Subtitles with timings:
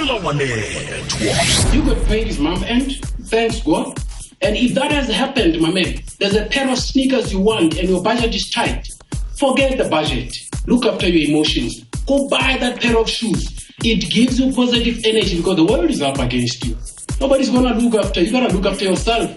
[0.00, 0.56] kulawalethwa
[1.74, 2.90] you got paid his month end
[3.30, 3.86] thanks god
[4.42, 7.88] and if that has happened my man there's a pair of sneakers you want and
[7.88, 8.88] your budget is tight
[9.38, 10.36] forget the budget
[10.66, 15.36] look after your emotions go buy that pair of shoes it gives you positive energy
[15.38, 16.76] because the world is up against you
[17.20, 19.30] nobody's gonna look after you gotta look after yourself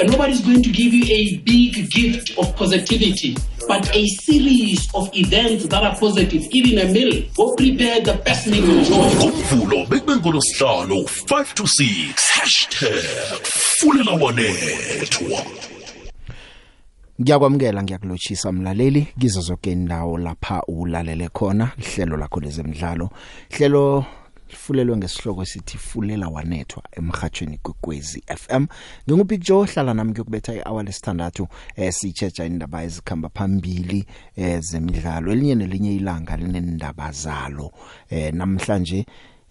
[0.00, 3.36] And nobody's going to give you a big gift of positivity,
[3.66, 6.46] but a series of events that are positive.
[6.52, 9.28] Even a meal, go prepare the best meal you enjoy.
[9.28, 12.14] Umvulo bekubengolo sihlalo 5 to 6
[13.80, 15.24] #fulela wanethu.
[17.20, 23.10] Ngiyakwamukela ngiyakulochisa mlaleli kizo zonke indawo lapha ulalele khona ihlelo lakho lezemidlalo.
[23.50, 24.04] Ihlelo
[24.50, 28.64] lifulelwe ngesihloko esithi fulela wanethwa emhathweni kwekwezi FM
[29.08, 31.44] ngingupicture ohlala nami ngiyokubetha ihour lesithandathu
[31.76, 34.00] eh sitsheja indaba ezikhamba phambili
[34.36, 37.72] eh zemidlalo elinye nelinye ilanga linendaba zalo
[38.10, 39.06] eh namhlanje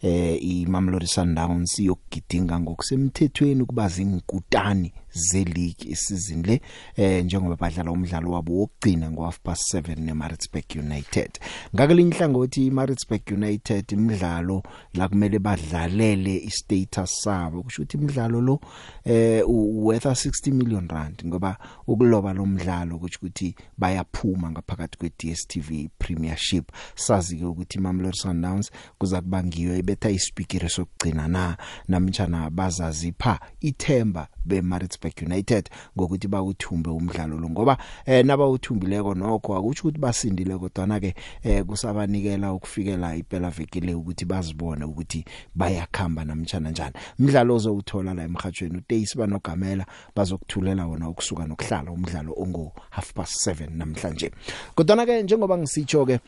[0.09, 6.61] eh iMamelodi Sundowns iyogidinga ngokusemthethweni kuba zingkutani ze-league isizini le
[6.97, 11.31] eh njengoba badlala umdlalo wabo wokugcina ngo half past 7 neMaritzburg United
[11.75, 18.59] ngakelinye ihlangothi iMaritzburg United imidlalo la kumele badlalele istatus sabo kusho ukuthi imidlalo lo
[19.05, 26.67] eh worth 60 million rand ngoba ukuloba lo mdlalo kusho ukuthi bayaphuma ngaphakathi kweDStv Premiership
[26.95, 34.27] sazi ke ukuthi Mamelodi Sundowns kuza kuba ngiyo ebetha isipikiri sokugcina na namtjana bazazipha ithemba
[34.47, 40.87] beMaritzburg United ngokuthi bawuthumbe umdlalo lo ngoba eh naba uthumbileko nokho akusho ukuthi basindile kodwa
[40.87, 41.11] na ke
[41.43, 45.25] eh kusabanikela ukufikela iphela vekile ukuthi bazibone ukuthi
[45.55, 52.71] bayakhamba namtjana njani umdlalo ozowuthola la emhathweni uTays banogamela bazokuthulela wona ukusuka nokuhlala umdlalo ongo
[52.89, 54.31] half past 7 namhlanje
[54.75, 56.19] kodwa ke njengoba ngisitsho ke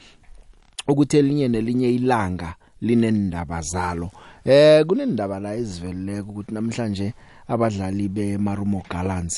[0.87, 4.11] ukuthi elinye nelinye ilanga linendaba zalo
[4.45, 7.13] eh kunendaba la eziveleleke ukuthi namhlanje
[7.53, 9.38] abadlali beMarumo Gallants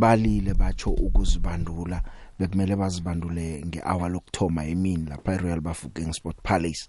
[0.00, 1.98] balile batho ukuzibandula
[2.42, 6.88] bekumele bazibandule ngehour lokthoma emini lapha eRoyal Bafokeng Sport Palace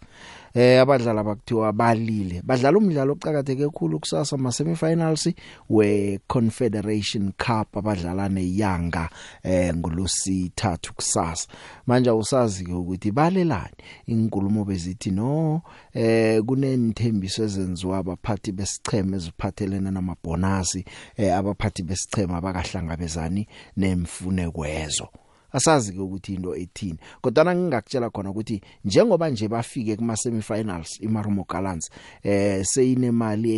[0.53, 5.24] eh abadlali abakuthiwa balile badlala umdlalo oqhakatheke kakhulu kusasa ama semifinals
[5.69, 9.03] we Confederation Cup abadlala neYanga
[9.44, 11.46] eh ngolosithathu kusasa
[11.88, 13.78] manje usazi ke ukuthi balelani
[14.09, 15.62] inkulumo bezithi no
[15.94, 20.81] eh kunenthembiso ezenziwa abaphathi besicheme eziphathelene namabonasi
[21.22, 23.44] eh abaphathi besicheme abakahlangabezani
[23.81, 25.06] nemfunekwezo
[25.53, 31.46] asazi ke ukuthi into ethini kodwa ngingakutshela khona ukuthi njengoba nje bafike kuma semifinals iMarumo
[31.52, 31.90] Gallants
[32.24, 33.52] eh seyinemali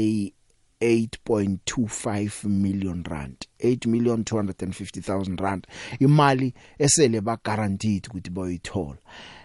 [0.80, 5.68] eyi 8.25 million rand 8 million 250000 rand
[6.00, 8.98] imali esele ba guaranteed ukuthi boyithola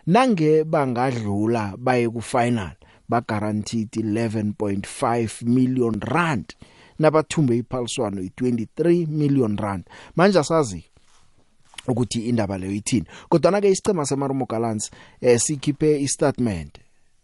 [0.07, 2.73] nange bangadlula baye ku final
[3.09, 6.47] ba guaranteed 11.5 million rand
[6.99, 9.85] nabathumbe iphaliswano i23 million rand
[10.17, 10.90] manje asazi
[11.91, 14.87] ukuthi indaba leyo ithini kodwa ke isicema semarumo gallants
[15.21, 16.79] eh sikhiphe istatement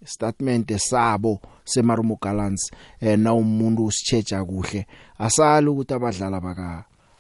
[0.05, 1.41] statement sabo
[1.73, 2.65] semarumo gallants
[3.01, 4.83] eh na umuntu usicheja kuhle
[5.19, 6.67] asala ukuthi abadlala baka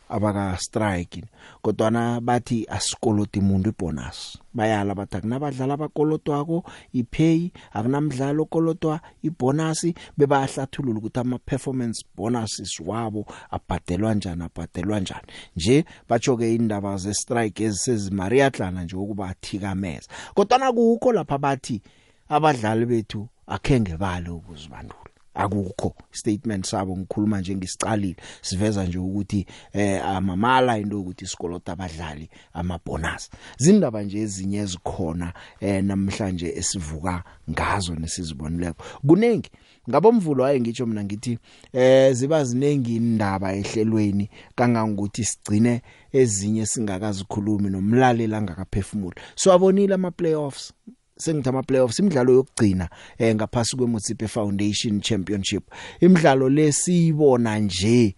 [0.09, 1.25] abaka strike
[1.63, 6.63] kodwana bathi asikoloti umuntu ibonus bayala bathi kunabadlali abakolotwako
[6.93, 9.83] ipay akunamdlalo okolotwa ibonus
[10.19, 17.15] bebahlathulula ukuthi ama performance bonuses wabo abhadelwa njani abhadelwa njani nje bacho ke indaba ze
[17.15, 21.83] strike ezisezimariyatlana nje ukuba athikameza kodwana kukho lapha bathi
[22.29, 25.06] abadlali bethu akhenge bale ukuzibandula
[25.37, 32.31] akukho statement sabo ngikhuluma nje ngisicalile siveza nje ukuthi eh amamala into ukuthi isikolo tabadlali
[32.53, 33.31] ama bonus
[33.63, 35.29] zindaba nje ezinye ezikhona
[35.61, 39.51] eh namhlanje esivuka ngazo nesizibonileko kunengi
[39.91, 41.39] ngabomvulo haye ngitsho mina ngithi
[41.73, 45.83] eh ziba zinengi indaba ehlelweni kangangokuthi sigcine
[46.13, 50.73] ezinye singakazikhulumi nomlaleli angakaphefumula so abonile ama playoffs
[51.23, 52.87] sengithama playoffs imidlalo yokugcina
[53.21, 55.65] eh ngaphasi kweMotsipe Foundation Championship
[56.05, 58.15] imidlalo lesiyibona nje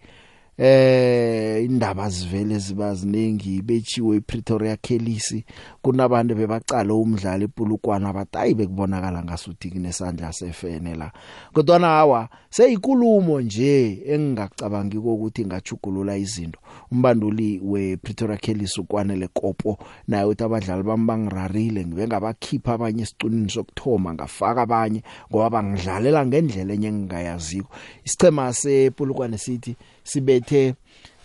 [0.61, 5.45] eh indaba zivele ziba ziningi betshiwe ePretoria Kelisi
[5.81, 11.11] kunabantu bebacala umdlali epulukwana abatayi bekubonakala ngasuthi kunesandla sefene la
[11.53, 16.59] kodwa nawa seyikulumo nje engingacabangi ukuthi ingachugulula izinto
[16.91, 19.77] umbanduli wePretoria Kelisi ukwanele kopo
[20.07, 26.73] naye uthi abadlali bami bangirarile ngibe ngabakhipha abanye isiqinini sokthoma ngafaka abanye ngoba bangidlalela ngendlela
[26.73, 27.69] enye engingayaziko
[28.03, 29.75] isicema sepulukwane sithi
[30.11, 30.73] sibethe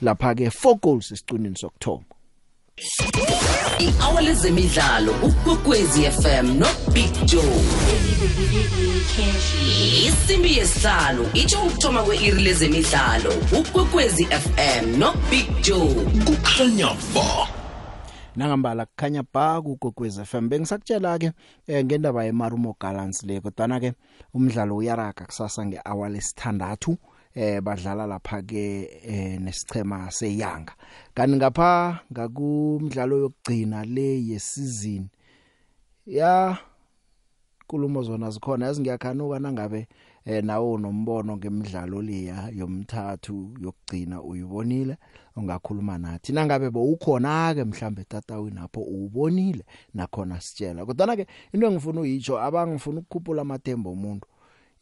[0.04, 2.04] lapha ke 4 goals esiqinini sokuthoma
[3.86, 7.60] i-hour lezemidlalo ukwekwezi fm nobig joe
[10.08, 15.92] isimbi yesihlalo itsho ukuthoma kwe-iri lezemidlalo ukwekwezi fm nobig joe
[16.26, 17.30] kukhanya ba
[18.38, 21.30] nangambala kukhanya ba kugogweza FM bengisakutshela ke
[21.70, 23.92] eh, ngendaba ye Marumo Gallants le kodwa na ke
[24.34, 26.98] umdlalo uyaraga kusasa ngehour lesithandathu
[27.34, 30.72] eh badlala lapha ke eh nesichema seyanga
[31.14, 35.08] kanti ngapha ngakumdlalo yokugcina le yesizini
[36.06, 36.56] ya
[37.66, 39.88] kulumo zona zikhona yazi ngiyakhanuka nangabe
[40.24, 44.96] eh nawo nombono ngemidlalo leya yomthathu yokugcina uyibonile
[45.36, 49.64] ungakhuluma nathi nangabe bowukhona ke mhlambe tatawini lapho ubonile
[49.94, 54.26] nakhona sitshela kodwa na ke into engifuna uyitsho abangifuna ukukhuphula amathemba omuntu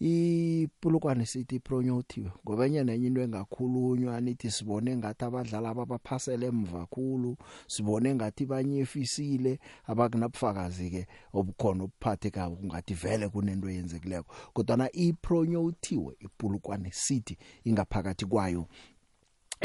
[0.05, 7.31] ipulukwane sithi pronyothiwe ngoba enye nenye into engakhulunywa nithi sibone ngathi abadlali abaphasele emva khulu
[7.73, 9.53] sibone ngathi banyefisile
[9.91, 11.03] abakunabufakazi ke
[11.39, 17.35] obukhona obuphathe ka kungathi vele kunento eyenzekileko kodwa na ipronyothiwe ipulukwane sithi
[17.69, 18.63] ingaphakathi kwayo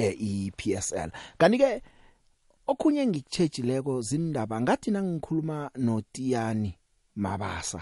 [0.03, 1.09] eh iPSL
[1.41, 1.81] kanike
[2.71, 6.71] okhunye ngikuchejileko zindaba ngathi nangikhuluma noTiyani
[7.25, 7.81] Mabasa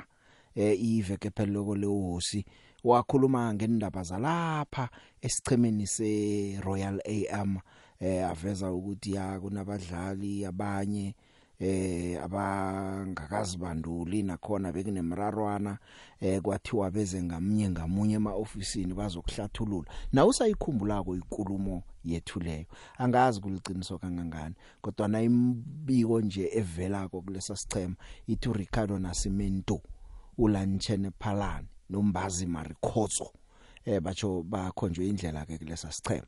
[0.63, 2.45] iveke pheloko lehosi
[2.83, 4.89] wakhuluma ngendaba zalapha
[5.21, 7.57] esichemeni se Royal AM
[7.99, 11.15] eh aveza ukuthi ya kunabadlali abanye
[11.59, 15.77] eh abangakazibanduli nakhona bekunemrarwana
[16.21, 22.65] eh kwathiwa beze ngamunye ngamunye ema officeini bazokuhlathulula na usayikhumbulako inkulumo yethu leyo
[22.97, 27.95] angazi kuliciniso kangangani kodwa na imbiko nje evela ko kulesa sichema
[28.27, 29.81] ithu Ricardo Nascimento
[30.37, 33.31] uLanchene Phalane nombazi Marikhotso
[33.85, 36.25] eh bacho bakhonjwe indlela ke kulesa sichema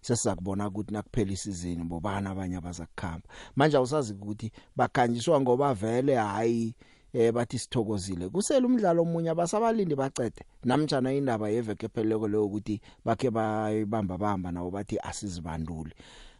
[0.00, 6.14] sesiza kubona ukuthi nakuphela isizini bobani abanye abaza kukhamba manje awusazi ukuthi bakhanjiswa ngoba vele
[6.14, 6.74] hayi
[7.12, 13.30] eh bathi sithokozile kusele umdlalo omunye abasabalindi bacede namjana indaba yeveke pheleleko leyo ukuthi bakhe
[13.30, 15.94] bayibamba bamba nabo bathi asizibanduli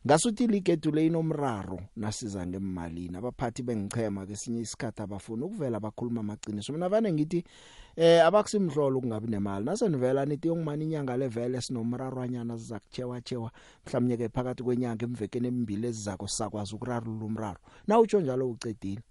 [0.06, 7.08] ngasuthi ligethu leyinomraro nasiza ngemmalini abaphathi bengichema kesinye isikhathi abafuna ukuvela bakhuluma amaqiniso mina vane
[7.12, 7.40] ngithi
[7.98, 13.50] eh abakusimhlolo kungabi nemali nasenivela nithi yongimani inyanga levele sinomrarwanyana sizakuchewa chewa
[13.86, 19.02] mhlawumnye ke phakathi kwenyanga emvekeni emibili ezizako sakwazi ukurarulula umraro na utsho njalo ucedile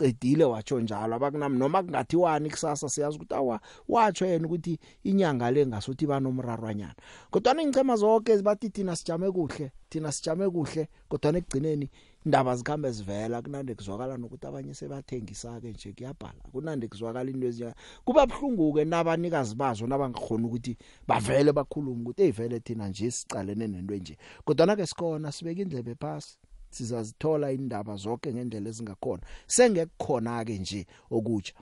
[0.00, 4.74] ngicedile watsho njalo abakunami noma kungathiwani kusasa siyazi ukuthi awa watsho yena ukuthi
[5.04, 6.94] inyanga le ngasuthi banomrarwanyana
[7.30, 11.90] kodwa ningicema zonke bathi thina sijame kuhle thina sijame kuhle kodwa nekugcineni
[12.24, 17.74] indaba zikhambe zivela kunande kuzwakala nokuthi abanye sebathengisa ke nje kuyabhala kunande kuzwakala into ezinja
[18.04, 20.76] kuba bhlunguke nabanikazi bazo nabangakhona ukuthi
[21.08, 24.16] bavele bakhulume ukuthi hey vele thina nje sicalene nento enje
[24.48, 26.38] kodwa na ke sikona sibeka indlebe phansi
[26.70, 29.22] sizazithola indaba zonke ngendlela ezingakhona
[29.54, 30.80] sengekukhona ke nje
[31.16, 31.54] okutsha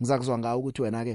[0.00, 1.14] ngizakuzwa ngawo ukuthi wena ke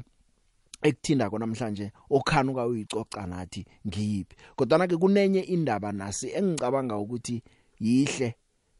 [0.87, 1.85] ekuthinda kona namhlanje
[2.15, 7.41] okhanuka uyicoca nathi ngiyiphi kodwa ke kunenye indaba nasi engicabanga ukuthi
[7.79, 8.35] yihle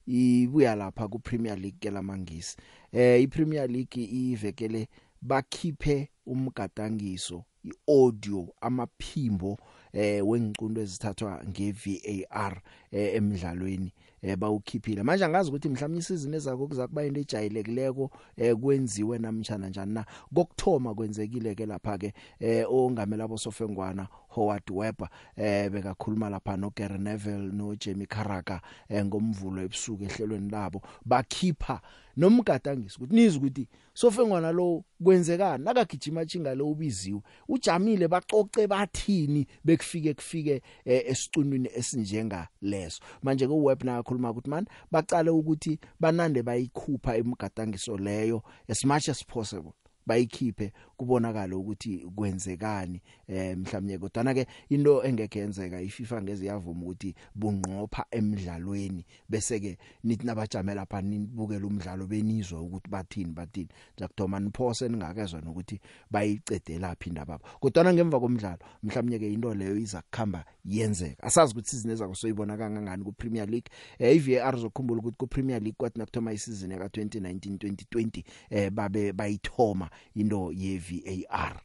[0.08, 2.56] ibuya lapha ku Premier League kelamangisi
[2.92, 4.88] eh i Premier League ivekele
[5.22, 9.56] bakhiphe umgadangiso i-audio amaphimbo
[9.94, 12.60] eh wengicundo ezithathwa nge VAR
[12.92, 13.92] eh, emidlalweni
[14.24, 19.94] eh, bawukhiphile manje angazi ukuthi mhlawumnye isizini ezako kuzakuba into ejayelekileko eh, kwenziwe namtjana njani
[19.94, 26.72] na kokuthoma kwenzekile ke lapha ke eh, ongamela bosofengwana Howard Webber eh bekakhuluma lapha no
[26.76, 31.82] Gary Neville no Jamie Carragher eh ngomvulo ebusuku ehlelweni labo bakhipha
[32.18, 40.14] nomgadangisi ukuthi nizi ukuthi sofengwana lo kwenzekani nakagijima chinga lo ubiziwe ujamile baxoxe bathini bekufike
[40.14, 47.16] kufike eh, esicunwini esinjenga leso manje ke uwebna akhuluma ukuthi man baqale ukuthi banande bayikhupha
[47.18, 49.74] emgadangiso leyo as much as possible
[50.06, 50.72] bayikhiphe
[51.04, 58.06] kubonakala ukuthi kwenzekani eh mhlawumnye kodwa ke into engeke yenzeka iFIFA ngeze yavuma ukuthi bunqopha
[58.12, 63.68] emidlalweni bese ke nithi nabajamela pha nibukela umdlalo benizwa ukuthi bathini bathini
[63.98, 65.80] njakuthoma niphose ningakezwa nokuthi
[66.12, 71.92] bayicedelaphi indaba kodwa ngemva komdlalo mhlawumnye ke into leyo iza kukhamba yenzeka asazi ukuthi season
[71.92, 73.68] ezako soyibona kangangani ku Premier League
[74.00, 79.14] eh iVAR zokhumbula ukuthi ku Premier League kwathi nakuthoma isizini ka 2019 2020 eh babe
[79.14, 81.62] bayithoma into ye VAR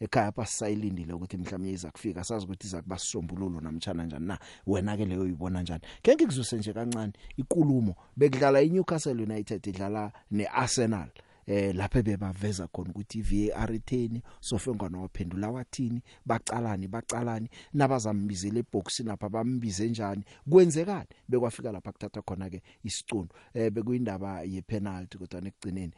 [0.00, 4.96] ekhaya pasayilindile ukuthi mhlawumbe iza kufika sazi ukuthi iza kuba sisombululo namtshana njani na wena
[4.96, 11.08] ke leyo uyibona njani ke ngikuzuse nje kancane ikulumo bekudlala iNewcastle United idlala neArsenal
[11.46, 19.28] eh laphe bebaveza khona ukuthi VAR itheni sofengwana waphendula wathini bacalani bacalani nabazambizele eboxini lapha
[19.28, 25.92] bambize njani kwenzekani bekwafika lapha kuthatha khona ke isicundo eh bekuyindaba yepenalty kodwa nekugcineni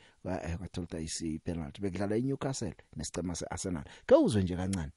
[0.58, 4.92] kwatholta eh, isi penalty bekudlala eNewcastle nesicema seArsenal ke uzwe nje kancane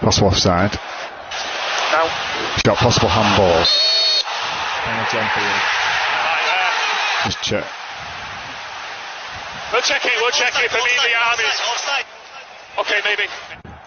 [0.00, 0.74] Possible offside.
[1.92, 2.08] No.
[2.54, 3.70] He's got possible handballs.
[4.84, 5.81] Penalty on field.
[7.24, 7.64] Just check.
[9.72, 11.46] We'll check it, we'll check it for me the armies.
[12.80, 13.24] Okay, maybe.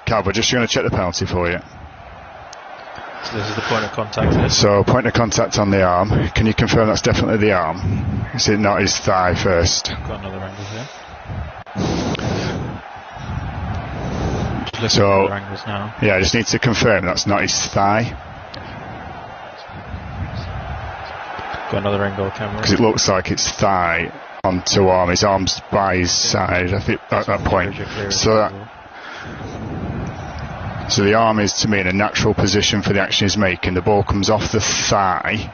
[0.06, 1.60] Cab, we're just going to check the penalty for you.
[3.24, 4.52] So this is the point of contact.
[4.54, 6.30] So point of contact on the arm.
[6.30, 7.80] Can you confirm that's definitely the arm?
[8.36, 9.88] Is it not his thigh first?
[9.90, 10.88] Got another angle here.
[14.90, 15.28] So,
[16.02, 18.18] yeah, I just need to confirm that's not his thigh.
[21.72, 22.58] Got another angle camera.
[22.58, 24.12] Because it looks like it's thigh
[24.44, 25.10] onto arm.
[25.10, 27.74] His arm's by his side, I think, at that point.
[28.14, 28.52] So that,
[30.92, 33.74] so the arm is, to me, in a natural position for the action he's making.
[33.74, 35.52] The ball comes off the thigh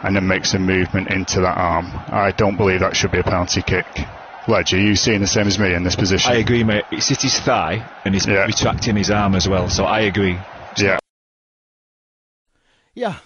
[0.00, 1.90] and then makes a movement into that arm.
[2.08, 3.84] I don't believe that should be a penalty kick.
[4.48, 6.32] Ledger, you seeing the same as me in this position?
[6.32, 6.84] I agree, mate.
[6.90, 8.46] It's hit his thigh and he's yeah.
[8.46, 10.38] retracting his arm as well, so I agree.
[10.78, 10.96] Yeah.
[12.94, 13.16] Yeah,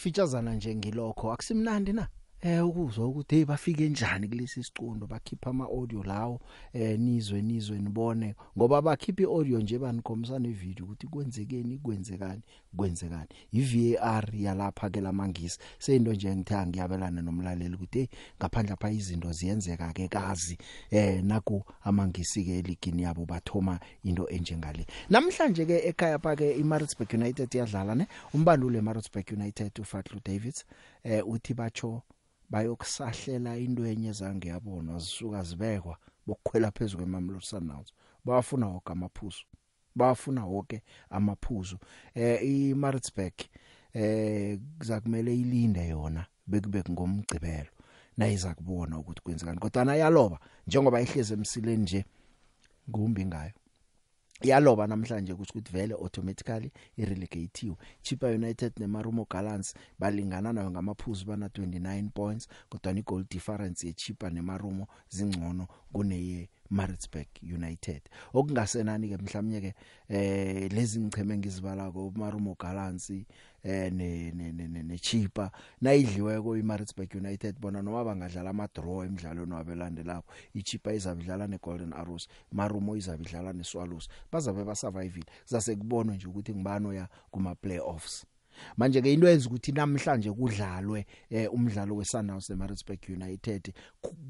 [0.00, 2.04] ukufitshazana nje ngilokho akusimnandi na
[2.42, 6.40] eh ukuzwa ukuthi hey bafike njani kulesi siqundo bakhipha ama audio lawo
[6.72, 12.42] eh nizwe nizwe nibone ngoba bakhipha iaudio nje banikhomisana ivideo ukuthi kwenzekeni kwenzekani
[12.76, 18.08] kwenzekani iVAR yalapha ke lamangisi seyinto nje ngithanga ngiyabelana nomlaleli ukuthi hey
[18.40, 20.56] ngaphandle apha izinto ziyenzeka ke kazi
[20.90, 23.76] eh naku amangisi ke eligini yabo bathoma
[24.08, 30.20] into enjengale namhlanje ke ekhaya pha ke iMaritzburg United yadlala ne umbandule Maritzburg United uFatlu
[30.24, 30.64] Davids
[31.04, 32.00] eh uthi bacho
[32.50, 37.92] bayokusahlela into enye zange yabonwa zisuka zibekwa bokukhwela phezulu kwemamlori sundowns
[38.24, 39.44] bafuna wonke amaphuzu
[39.94, 41.76] bafuna wonke amaphuzu
[42.14, 43.36] eh iMaritzburg
[43.94, 47.70] eh kuzakumele ilinde yona bekube ngomgcibelo
[48.16, 52.04] nayiza kubona ukuthi kwenzekani kodwa nayaloba njengoba ihleze emsileni nje
[52.90, 53.54] ngumbi ngayo
[54.42, 61.46] yaloba namhlanje ukuthi ukuthi vele automatically irelegative Chipa United neMarumo Gallants balingana nayo ngamaphuzu bana
[61.48, 68.00] 29 points kodwa ni goal difference yeChipa neMarumo zingcono kuneye Maritzburg United
[68.34, 69.72] okungasenani ke mhlawumnye ke
[70.08, 73.10] eh lezi ngicheme ngizibala ko Marumo Gallants
[73.62, 75.50] eh ne ne ne ne cheaper
[75.80, 82.26] nayidliweko iMaritzburg United bona noma bangadlala ama draw emidlalweni wabelandelako icheaper izabidlala neGolden Arrows
[82.56, 88.24] Marumo izabidlala neSwallows bazabe basurvive sase kubonwe nje ukuthi ngibano ya kuma playoffs
[88.76, 93.74] manje ke into yenza ukuthi namhlanje kudlalwe eh, umdlalo weSundowns neMaritzburg United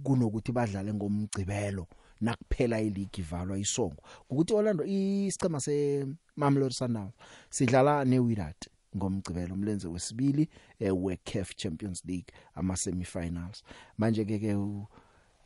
[0.03, 1.87] kunokuthi badlale ngomgcibelo
[2.21, 7.15] nakuphela ileague ivalwa isongo ukuthi Orlando isicema seMamelodi Sundowns
[7.51, 8.59] sidlala neWydad
[8.97, 10.49] ngomgcibelo umlenze wesibili
[10.81, 13.63] eh, weCAF Champions League ama semifinals
[13.99, 14.57] manje ke ke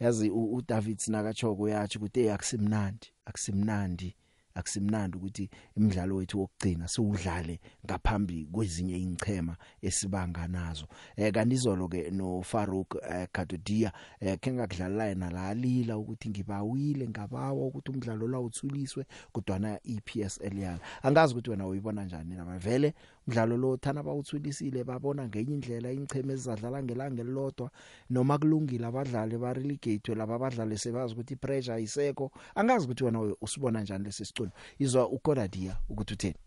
[0.00, 4.14] yazi uDavid Sinakachoko uyathi ukuthi akusimnandi akusimnandi
[4.54, 10.86] akusimnandi ukuthi imidlalo wethu wokugcina siwudlale ngaphambi kwezinye ingchema esibanga nazo
[11.16, 17.90] eh kanizolo ke no Farouk eh, Kadodia eh, kenga kudlala nalalila ukuthi ngibawile ngabawa ukuthi
[17.90, 22.94] umdlalo la uthuliswe kodwa na EPSL yalo angazi ukuthi wena uyibona njani nabavele
[23.26, 27.68] mdlalo lo thana bawuthulisile babona ngenye indlela ingcheme ezidlala ngelanga elilodwa
[28.12, 33.80] noma kulungile abadlali ba relegate laba abadlali sebazi ukuthi pressure isekho angazi ukuthi wena usibona
[33.80, 36.38] njani lesi siculo izwa ukodadia ukuthi utheni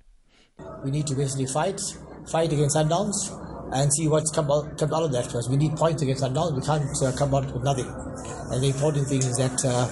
[0.83, 1.81] we need to basically fight
[2.31, 3.31] fight against sundowns
[3.73, 6.53] and see what's come out, come out of that because we need points against sundowns
[6.55, 7.89] we can't uh, come out with nothing
[8.51, 9.87] and the important thing is that uh,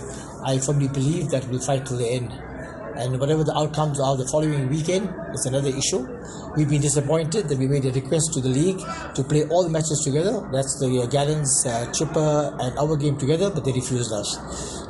[0.45, 2.31] i firmly believe that we'll fight till the end
[2.97, 6.01] and whatever the outcomes are the following weekend is another issue.
[6.55, 8.79] We've been disappointed that we made a request to the league
[9.15, 10.47] to play all the matches together.
[10.51, 14.37] That's the uh, Gallons, uh, Chipper, and our game together, but they refused us.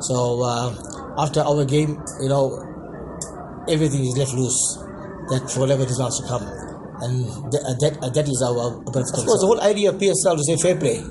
[0.06, 0.76] So uh,
[1.18, 2.62] after our game, you know,
[3.68, 4.60] everything is left loose.
[5.34, 6.46] That whatever is not to come,
[7.02, 8.78] and th- that uh, uh, that is our.
[8.78, 9.10] Of course,
[9.42, 11.04] the whole idea of PSL to say fair play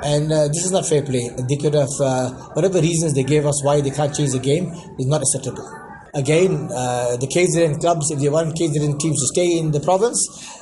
[0.00, 1.28] and uh, this is not fair play.
[1.50, 4.72] They could have, uh, whatever reasons they gave us why they can't change the game,
[4.96, 5.66] is not acceptable.
[6.14, 10.18] again, uh, the KZN clubs, if they want KZN teams to stay in the province,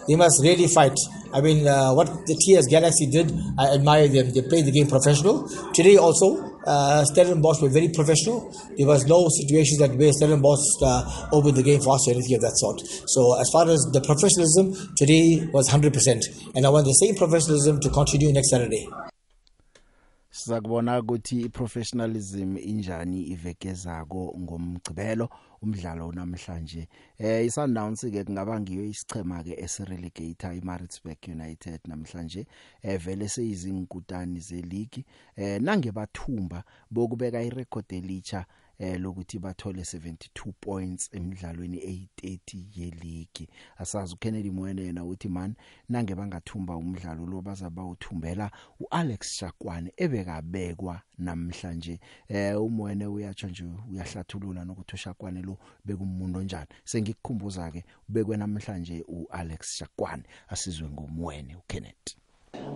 [0.08, 0.96] they must really fight.
[1.32, 4.32] I mean, uh, what the TS Galaxy did, I admire them.
[4.32, 5.48] They played the game professional.
[5.72, 8.52] Today also, uh, Stellenbosch were very professional.
[8.76, 12.36] There was no situations that where Stellenbosch uh, opened the game for us or anything
[12.36, 12.80] of that sort.
[13.08, 16.52] So as far as the professionalism, today was 100%.
[16.54, 18.88] And I want the same professionalism to continue next Saturday.
[20.46, 25.26] sizakubona ukuthi iprofessionalism injani ivekezako ngomgcibelo
[25.62, 26.82] umdlalo namhlanje
[27.26, 32.46] eh isundowns ke kungaba ngiyo isichema ke esirelegator iMaritzburg United namhlanje
[32.88, 35.02] eh vele seyizinkutani zeleague
[35.36, 36.62] eh nange bathumba
[36.94, 38.46] bokubeka irecord elitsha
[38.78, 41.78] eh lokuthi bathole 72 points emidlalweni
[42.20, 45.54] e30 yeligi asazi uKennedy Mwene yena uthi man
[45.88, 50.94] nange bangathumba umdlalo lo bazaba uthumbela uAlex Shakwane ebekabekwa
[51.26, 51.94] namhlanje
[52.28, 55.54] eh uMwene uyatsho nje uyahlathulula nokuthi uShakwane lo
[55.86, 57.80] bekumuntu onjani sengikukhumbuza ke
[58.12, 62.08] bekwe namhlanje uAlex Shakwane asizwe ngomwene uKenneth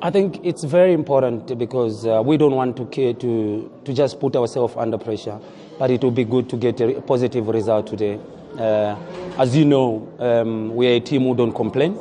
[0.02, 4.34] I think it's very important because uh, we don't want to, to, to just put
[4.34, 5.38] ourselves under pressure,
[5.78, 8.18] but it will be good to get a positive result today.
[8.58, 8.96] Uh,
[9.38, 11.96] as you know, um, we are a team who don't complain.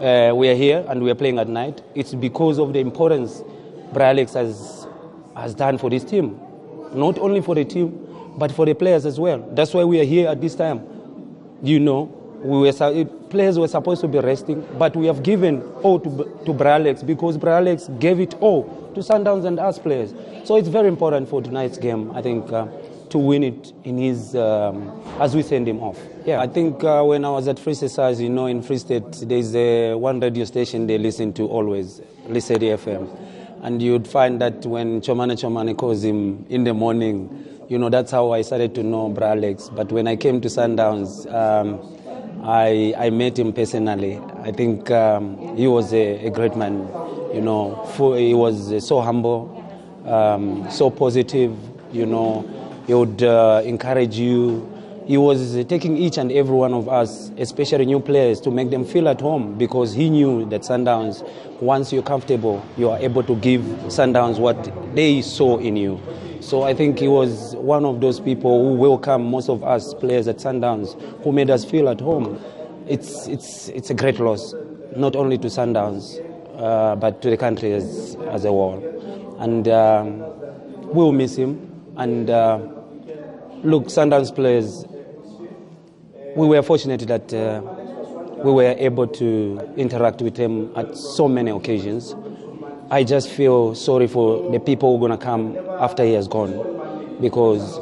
[0.00, 1.80] Uh, we are here and we are playing at night.
[1.94, 3.42] It's because of the importance
[3.94, 4.86] Brialex has,
[5.34, 6.38] has done for this team,
[6.92, 8.06] not only for the team,
[8.36, 9.38] but for the players as well.
[9.52, 10.86] That's why we are here at this time.
[11.62, 16.00] You know, we were, players were supposed to be resting, but we have given all
[16.00, 16.10] to,
[16.46, 20.14] to Bralex because Bralex gave it all to Sundowns and us players.
[20.44, 22.66] So it's very important for tonight's game, I think, uh,
[23.10, 25.98] to win it in his, um, as we send him off.
[26.24, 29.04] Yeah, I think uh, when I was at Free Society, you know, in Free State,
[29.22, 33.06] there's a one radio station they listen to always, Lisedi FM.
[33.62, 38.10] And you'd find that when Chomane Chomane calls him in the morning, you know, that's
[38.10, 39.74] how I started to know Bralex.
[39.74, 41.78] But when I came to Sundowns, um,
[42.42, 44.18] I, I met him personally.
[44.42, 46.88] I think um, he was a, a, great man.
[47.34, 49.50] You know, for, he was so humble,
[50.06, 51.54] um, so positive.
[51.92, 52.48] You know,
[52.86, 54.66] he would uh, encourage you.
[55.06, 58.84] He was taking each and every one of us, especially new players, to make them
[58.86, 61.22] feel at home because he knew that Sundowns,
[61.60, 66.00] once you're comfortable, you are able to give Sundowns what they saw in you.
[66.40, 70.26] So I think he was one of those people who welcomed most of us players
[70.26, 72.40] at Sundowns, who made us feel at home.
[72.88, 74.54] It's, it's, it's a great loss,
[74.96, 76.16] not only to Sundowns,
[76.58, 78.82] uh, but to the country as, as a whole.
[79.38, 80.20] And um,
[80.94, 81.70] we'll miss him.
[81.98, 82.56] And uh,
[83.62, 84.86] look, Sundowns players,
[86.36, 87.60] we were fortunate that uh,
[88.42, 92.14] we were able to interact with him at so many occasions.
[92.92, 96.26] I just feel sorry for the people who are going to come after he has
[96.26, 97.78] gone because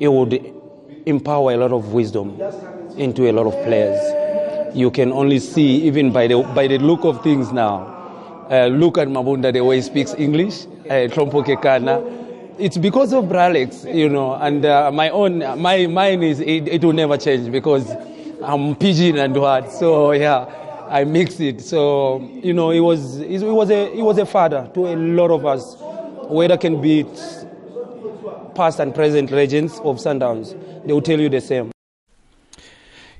[0.00, 0.42] it would
[1.06, 2.30] empower a lot of wisdom
[2.96, 4.74] into a lot of players.
[4.76, 7.82] You can only see, even by the, by the look of things now,
[8.50, 12.54] uh, look at Mabunda, the way he speaks English, uh, Trompo Kekana.
[12.58, 16.82] It's because of Bralex, you know, and uh, my own, my mine is, it, it,
[16.84, 17.88] will never change because
[18.42, 19.70] I'm Pidgin and what.
[19.70, 20.58] So, yeah.
[20.92, 21.62] I mix it.
[21.62, 25.30] So you know, he was he was a he was a father to a lot
[25.30, 25.74] of us,
[26.28, 27.04] whether can be
[28.54, 30.52] past and present legends of Sundowns.
[30.84, 31.72] They will tell you the same.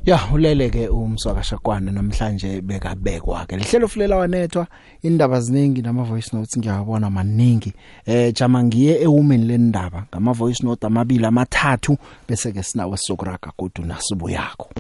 [0.06, 4.66] Ya uleleke umswakashakwane namhlanje bekabekwa ke lihlelo fulela wanethwa
[5.02, 7.72] indaba ziningi nama voice notes ngiyabona maningi
[8.06, 11.94] eh jama ngiye ewomeni lendaba ngama voice note amabili amathathu
[12.28, 14.70] bese ke sinawe sokuraga godu nasibuyakho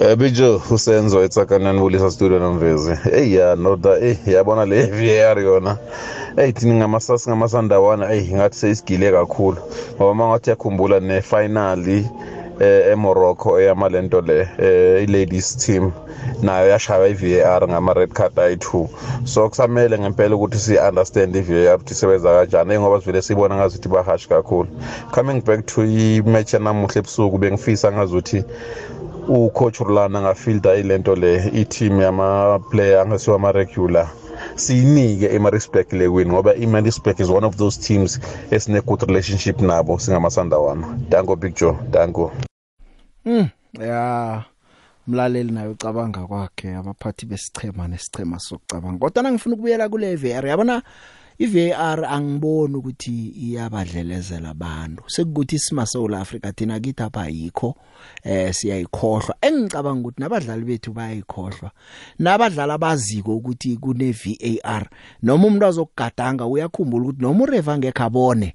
[0.00, 5.78] Eh bijo usenzo etsakanani bulisa studio namvezi hey ya noda eh yabona le VR yona
[6.36, 9.56] hey thini ngamasasi ngamasandawana hey ngathi seyisigile kakhulu
[9.96, 12.08] ngoba mangathi yakhumbula ne finally
[12.60, 15.92] E, eMorocco eyamalento le e, i-ladies team
[16.42, 18.88] nayo yashaya i-VAR ngama red card ayi2
[19.24, 24.28] so kusamele ngempela ukuthi si understand i-VAR ukuthi isebenza kanjani ngoba sivele sibona ngazuthi bahash
[24.30, 24.68] kakhulu
[25.10, 28.44] coming back to i-match yanamuhla ebusuku bengifisa ngazuthi
[29.28, 34.06] ucoach Rulana ngafilter ilento le i-team yama player angesiwa ama regular
[34.56, 38.20] siyinike emarisbeck lekwini ngoba imarisbeck is one of those teams
[38.54, 42.32] esine-good relationship nabo singamasandawana danko big joe danko
[43.24, 43.48] mm,
[43.80, 44.44] ya yeah.
[45.06, 50.82] mlaleli nayo ucabanga kwakhe abaphathi besichema nesichema sokucabanga kodwa ngifuna ukubuyela kule VR yabona
[51.42, 53.14] iVAR angiboni ukuthi
[53.46, 57.70] iyabadlelezela abantu sekukuthi isima South Africa thina kithi apha yikho
[58.30, 61.68] eh siyayikhohlwa engicabanga ukuthi nabadlali bethu bayayikhohlwa
[62.22, 64.84] nabadlali abaziko ukuthi kune VAR
[65.26, 68.48] noma umuntu azokugadanga uyakhumbula ukuthi noma ureva ngekhabone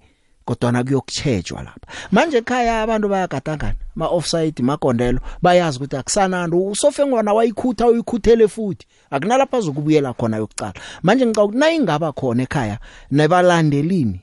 [0.49, 1.79] kodwana kuyokutshejwa lapha
[2.11, 9.57] manje ekhaya abantu bayagadangana ma offside makondelo bayazi ukuthi akusanandi usofengwana wayikhutha uyikhuthele futhi akunalapha
[9.57, 10.73] azokubuyela khona yokucala
[11.05, 12.77] manje ngicaka ukuthi nayingaba khona ekhaya
[13.11, 14.17] nebalandelini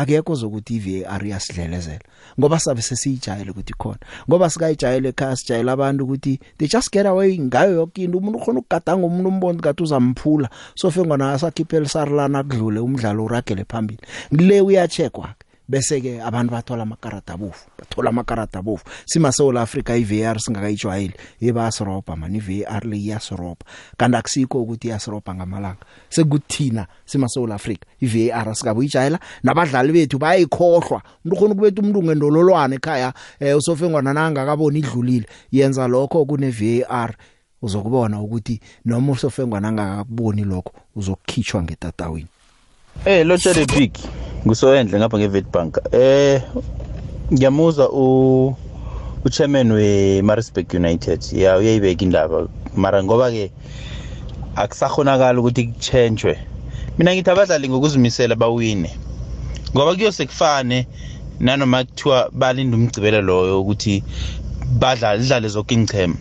[0.00, 2.06] akekho zokuthi iVAR yasidlelezela
[2.38, 7.38] ngoba sabe sesijayele ukuthi khona ngoba sikayijayele ekhaya sijayela abantu ukuthi they just get away
[7.38, 12.80] ngayo yonke into umuntu ukhona ukugadanga umuntu umbondo kathi uzamphula so fengona asakhiphele sarlana kudlule
[12.82, 15.34] umdlalo uragele phambili le uyacheckwa
[15.68, 22.16] bese ke abantu bathola amakarata bofu bathola amakarata bofu sima South Africa iVR singakayijwayeli yebasroba
[22.16, 23.60] mani iVR le yasroba
[24.00, 31.34] kanti akusikho ukuthi yasroba ngamalanga sekuthina sima South Africa iVR sikabuyijayela nabadlali bethu bayayikhohlwa umuntu
[31.36, 37.12] khona kubethe umuntu ngendololwane ekhaya eh, usofengwana nanga akabona idlulile yenza lokho kune VAR
[37.62, 38.56] uzokubona ukuthi
[38.88, 42.28] noma usofengwana angakaboni lokho uzokukhitshwa ngetatawini
[43.06, 43.92] Eh Lotsha the Big
[44.44, 45.78] ngusoendle ngapha ngeWitbank.
[45.92, 46.42] Eh
[47.32, 48.56] ngiyamuza u
[49.24, 51.22] uchairman weMaritzburg United.
[51.32, 53.50] Ya uyayibeka indaba mara ngoba ke
[54.58, 56.34] akusakhonakala ukuthi kuchangewe.
[56.98, 58.90] Mina ngithi abadlali ngokuzimisela bawine.
[59.76, 60.86] Ngoba kuyose kufane
[61.40, 64.02] nanoma kuthiwa balinda umgcibelo loyo ukuthi
[64.80, 66.16] badlale idlale zonke ingchema.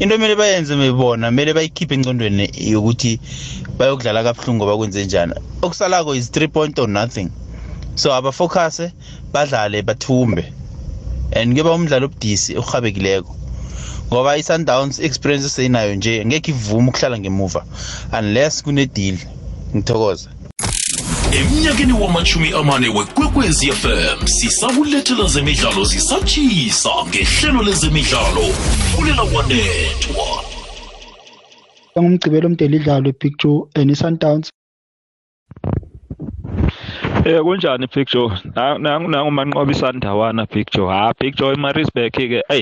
[0.00, 3.12] into kumele bayenze bebona kumele bayikhiphe engcondweni yokuthi
[3.78, 7.30] bayokudlala kabuhlungu bakwenze njani okusalako is three point or nothing
[7.94, 8.90] so abafocuse
[9.32, 10.42] badlale bathumbe
[11.36, 13.30] and kuyeba umdlalo obudisi orhabekileko
[14.10, 17.62] ngoba i-sundowns i-experience eseyinayo nje ngekho ivume ukuhlala ngemuva
[18.18, 19.16] unless kunedeal
[19.74, 20.28] ngithokoza
[21.38, 28.44] emnyakeni wamachumi amane wekwekwezi fm sisakulethela zemidlalo zisatshisa ngehlelo lezemidlalo
[28.96, 30.26] fulela wanethwa
[31.98, 34.46] ngumgcibelo omdeli idlalo i-big two and i-sundowns
[37.24, 38.28] Eh kunjani Big Joe?
[38.78, 40.88] Nangu nangu manqobi sandawana Big Joe.
[40.92, 42.60] Ha ah, Big Joe eMaritzburg ke hey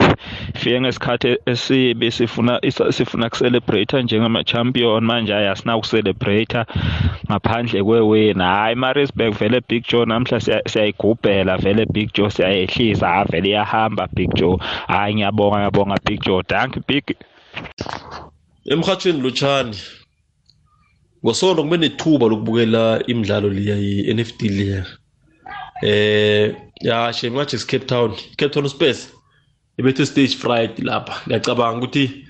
[0.54, 2.60] fike ngesikhathi esibi sifuna
[2.92, 6.62] sifuna ukucelebrate njengama champion manje ayasina ukucelebrate
[7.26, 8.46] ngaphandle kwewena.
[8.54, 14.08] Hayi eMaritzburg vele Big Joe namhla siyayigubhela vele Big Joe siyayehlisa ha ah, vele iyahamba
[14.14, 14.56] Big Joe.
[14.88, 16.42] Hayi ngiyabonga ngiyabonga Big Joe.
[16.42, 17.16] Thank Big.
[18.66, 20.01] Emhathweni Luchani.
[21.24, 24.84] ngosonto kube nethuba lokubukela imidlalo liya i-nfd liya
[25.82, 29.08] eh ya shame ngathi Cape Town Cape Town Spurs
[29.78, 32.26] ibethe stage fright lapha ngiyacabanga ukuthi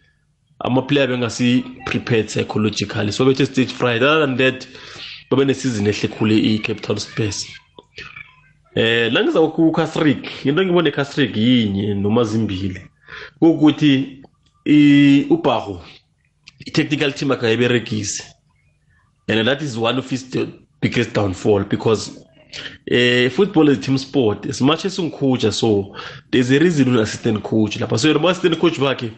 [0.61, 4.67] ama player bengasi prepared psychologically so bethe stage fright other than that
[5.31, 7.47] babe ne season ehle khule i Cape Town Spurs
[8.75, 12.81] eh la ngiza ku Casrick into ngibone Casrick yinye noma zimbili
[13.41, 14.23] ukuthi
[14.65, 15.81] i ubago
[16.67, 18.32] i technical team akayiberegisi
[19.29, 20.23] and that is one of his
[20.81, 25.95] biggest downfall because uh, football is a team sport as much as uncoacha so
[26.31, 29.09] there's a reason una-assistant coach lapha so yena ma-assistant coach bakhe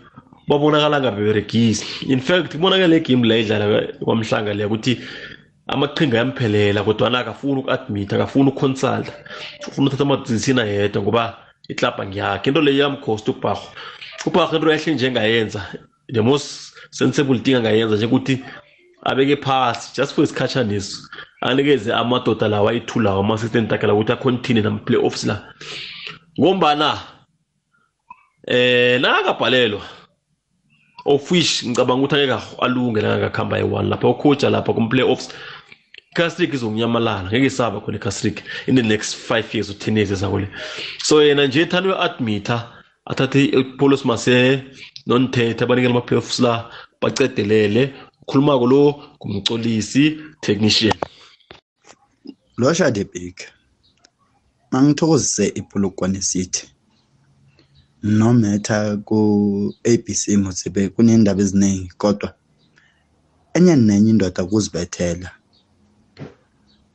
[0.51, 1.87] babonakala angabeberegisi
[2.17, 4.95] in fact kubonakala le game la edlala kwamhlanga leya ukuthi
[5.75, 9.13] amaqhinga yamphelela kodwana akafuni uku-admit akafuni uku-consulta
[9.69, 11.25] ufuna uthatha amadisisina yedwa ngoba
[11.69, 13.67] iklabha ngiyakhe into leyo yamkhosta ubharho
[14.27, 15.61] ubharho into ehle njengayenza
[16.15, 16.49] the most
[16.91, 18.43] sensible thing angayenza njengokuthi
[19.07, 21.09] abeke phasi just for isikhatshana leso
[21.41, 25.53] anikeze amadoda lawo ayithulawo ama-system takela ukuthi acontinue nama-playoffs la
[26.41, 26.99] ngombana
[28.47, 29.83] eh nakabhalelwa
[31.05, 35.29] of which ngicabanga ukuthi angeke alunge nakakakuhamba ye-one lapha ukhoja lapha kuma-playoffs
[36.17, 40.49] Castric izonyamalala ngeke isaba khona Castric in the next 5 years u10 years esakule
[40.99, 42.69] so yena nje thani uadmitha
[43.07, 44.63] athathe Paulus Mase
[45.07, 46.71] nonthethe abanikele ama playoffs la
[47.03, 47.93] bacedelele
[48.29, 50.05] ukhuluma kolo kumcolisi
[50.41, 50.97] technician
[52.59, 53.37] losha debek
[54.73, 56.65] mangithokozise ipulukwane sithi
[58.03, 59.19] no matter ku
[59.91, 62.29] ABC Muthibe kunendaba eziningi kodwa
[63.57, 65.31] enye nenye indoda kuzibethela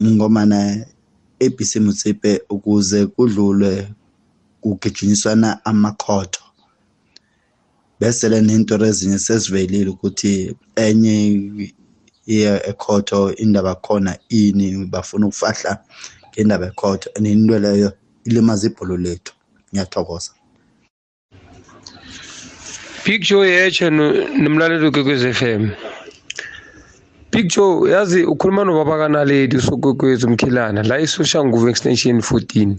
[0.06, 0.60] ngoma na
[1.46, 3.72] ABC Muthibe ukuze kudlule
[4.62, 6.44] kugijinyiswana amakhotho
[8.00, 11.16] bese le into ezinye sesivelile ukuthi enye
[12.28, 15.72] iya ekhotho indaba khona ini bafuna ukufahla
[16.34, 17.90] ngendaba ekhotho and into leyo
[18.26, 19.34] ilimaza ibholo lethu
[19.74, 20.32] ngiyathokoza
[23.06, 25.64] big show yetshe nomlaleli ukwekwez f m
[27.32, 32.76] picture yazi ukhuluma nobaba kanaledi usokwekwezi umkhilana la isoshanguve extension 14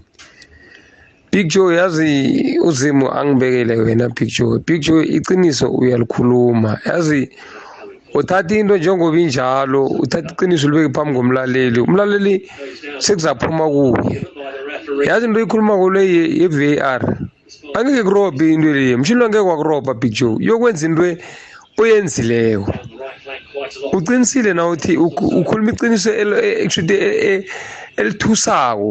[1.33, 2.13] Big Joe yazi
[2.69, 7.21] uzimo angibekele wena Big Joe Big Joe iqiniso uyalikhuluma yazi
[8.19, 12.35] uthatha into njengoba injalo uthatha iqiniso libeke phambi komlaleli umlaleli
[13.05, 14.19] sekuzaphuma kuye
[15.09, 16.03] yazi into ikhuluma kule
[16.41, 17.03] ye-var
[17.77, 21.07] angeke kurobhe into le mshini angeke wakurobha big joe yokwenza into
[21.83, 22.71] oyenzileko
[23.97, 24.93] uqinisile na uthi
[25.39, 26.11] ukhuluma iqiniso
[26.63, 27.33] ekushuthi e, e,
[28.01, 28.91] elithusako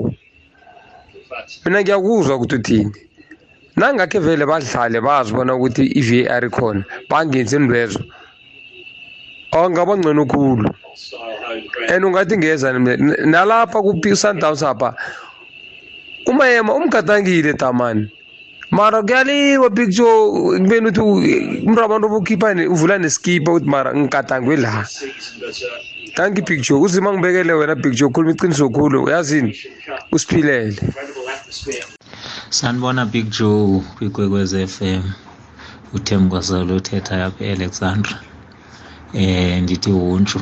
[1.66, 2.92] mina ngiyakuzwa ukuthi uthini
[3.80, 8.02] nangakhe vele badlale bazi bona ukuthi i-var ikhona bangenzi indwezo
[9.58, 10.70] angaba ngcono khulu
[11.94, 12.68] and ungathi ngeza
[13.32, 14.90] nalapha ku-sundowns apha
[16.30, 18.12] umayema umgadangile tamani
[18.72, 20.14] mara kuyaliwa picture
[20.62, 21.34] kubeni ukuthi
[21.66, 24.86] umntu abantu obukhipha uvula neskipa ukuthi mara ngikadangwe la
[26.16, 29.52] tanki picture uzima ngibekele wena picture ukhuluma iqiniso khulu uyazini
[30.16, 30.74] usiphilele
[32.58, 35.06] sanibona big joe kwikwekwez f m
[35.98, 38.18] uthembi kwasalo uthetha apha ealexandra
[39.20, 40.40] um eh, ndithi wuntshu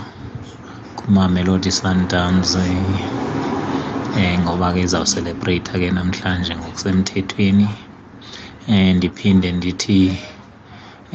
[0.97, 7.67] kumamelodi sundowns um ngoba ke izawuselebreyitha ke namhlanje ngokusemthethweni
[8.71, 9.99] um ndiphinde ndithi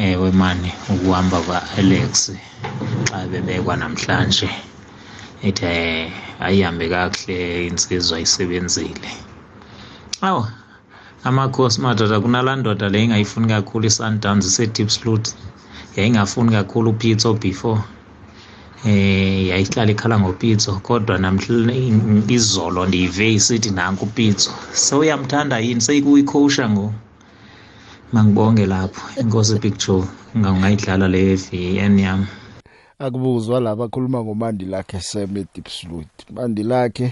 [0.09, 2.13] ewe mani ukuhamba kwa-alex
[3.09, 4.49] xa bebekwa namhlanje
[5.49, 6.07] ethi um
[6.47, 7.37] ayihambe kakuhle
[7.69, 9.11] insizwa isebenzile
[10.23, 10.47] awu
[11.25, 15.25] amakhosi madoda kunala ndoda le engayifuni kakhulu i-sundowns ise-deep slot
[15.97, 17.81] yayingafuni kakhulu upitso before
[18.85, 18.91] um
[19.51, 21.73] yayihlala ikhala ngopitso kodwa namhla
[22.37, 24.51] izolo ndiyive isithi nanku upitso
[24.85, 26.95] sewuyamthanda yini seyikuyikhowusha ngoku
[28.13, 30.05] mangibonge lapho inkosi big joe
[30.39, 32.27] ngawungayidlala le vn yami
[33.05, 37.09] akubuzwa laba akhuluma ngomandi lakhe seme deep slot mandi lakhe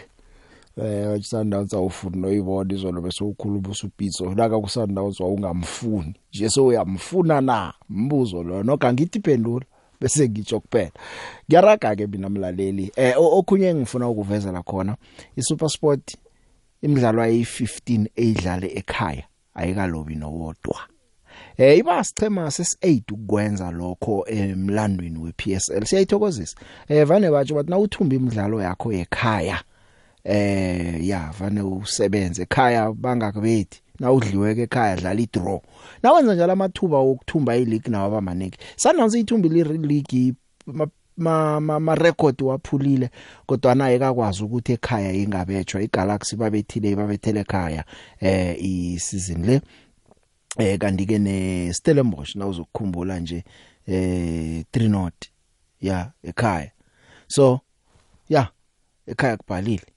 [0.79, 7.75] eh isundowns awufuni noyibona izolo bese ukhuluma usupitso laka kusundowns wawungamfuni nje so uyamfuna na
[7.89, 9.67] mbuzo lo noga ngithi phendula
[10.01, 10.93] bese ngitsho kuphela
[11.51, 14.97] ngiyaraga ke mina mlaleli eh okhunye engifuna ukuveza la khona
[15.37, 16.17] iSuperSport
[16.83, 20.79] imidlalo ayi15 edlale ekhaya ayikalobi nowodwa
[21.57, 26.57] eh iba sichema ses8 ukwenza lokho emlandweni wePSL siyayithokozisa
[26.89, 29.63] eh vane bathi bathi nawuthumba imidlalo yakho ekhaya
[30.25, 35.61] eh ya vane usebenze ekhaya bangakubethi nawudliweke ekhaya dlala idraw
[36.03, 40.33] nawenza njalo amathuba okuthumba ileague nawo abamaniki sundowns ithumbile ileague
[41.17, 43.11] ma ma, ma record waphulile
[43.47, 47.85] kodwa naye akakwazi ukuthi ekhaya ingabetshwa igalaxy babethile babethele ekhaya
[48.21, 49.61] eh i season le
[50.59, 53.45] eh kanti ke ne Stellenbosch nawuzokukhumbula nje
[53.87, 55.15] eh 3 not
[55.81, 56.71] ya ekhaya
[57.27, 57.61] so
[58.29, 58.49] ya
[59.07, 59.90] ekhaya kubhalile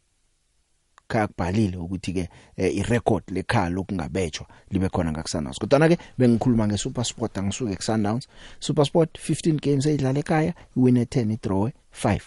[1.14, 2.24] ekhaya kubhalile ukuthi-ke
[2.58, 8.26] eh, irecord lekhaya lokungabetshwa libe khona ngakusanounds kodwa ke bengikhuluma ngeSuperSport angisuke kuSundowns
[8.66, 12.20] SuperSport 15 games eyidlala ekhaya iwin 10 idraw 5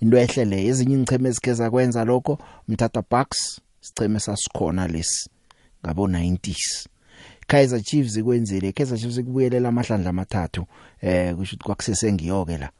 [0.00, 5.30] into ehle le ezinye ingcheme ezigeza kwenza lokho mthatha bucks sicheme sasikhona lesi
[5.84, 6.86] ngabo 90s
[7.46, 10.66] Kaizer Chiefs kwenzile Kaizer Chiefs kubuyelela amahlandla amathathu
[11.02, 12.70] eh kusho ukuthi kwakusese ngiyoke la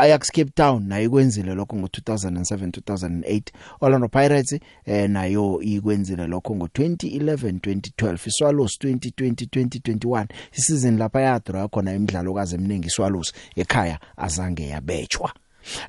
[0.00, 3.42] Ajax Cape Town nayo ikwenzile lokho ngo2007 2008
[3.80, 11.94] Orlando Pirates eh nayo ikwenzile lokho ngo2011 2012 Swallows 2020 2021 isizini lapha yadra khona
[11.94, 15.32] imidlalo kaze eminingi Swallows ekhaya azange yabetshwa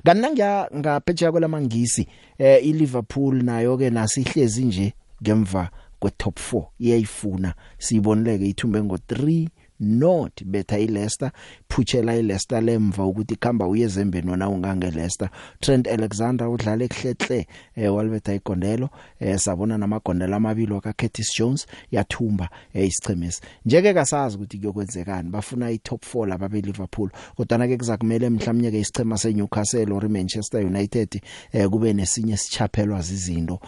[0.04, 8.46] Kanangiya ngaphetsheya kwelamangisi eh iLiverpool nayo ke nasihlezi nje ngemva kwe top 4 iyayifuna siyibonileke
[8.46, 9.48] ithumbe ngo 3
[9.82, 11.30] not better iLeicester
[11.68, 15.28] phutshela iLeicester lemva ukuthi ikhamba uye ezembe nona ungangeLeicester
[15.60, 18.88] Trent Alexander udlala ekhlekhle eh, walbetha igondelo
[19.20, 25.70] eh, sabona namagondelo amabili ka Curtis Jones yathumba eh, isichemisi njeke kasazi ukuthi kuyokwenzekani bafuna
[25.70, 31.20] i-top 4 laba be Liverpool kodwa ke kuzakumele mhlawumnye ke isichema seNewcastle or Manchester United
[31.52, 33.60] eh, kube nesinye sichaphelwa zizinto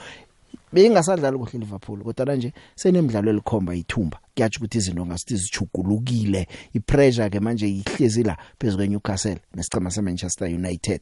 [0.73, 7.41] beyingasadlali kuhle Liverpool kodwa nje senemidlalo elikhomba ithumba kuyathi ukuthi izinto ngasithi zijugulukile ipressure ke
[7.41, 11.01] manje ihlezi la phezulu kweNewcastle nesicema seManchester United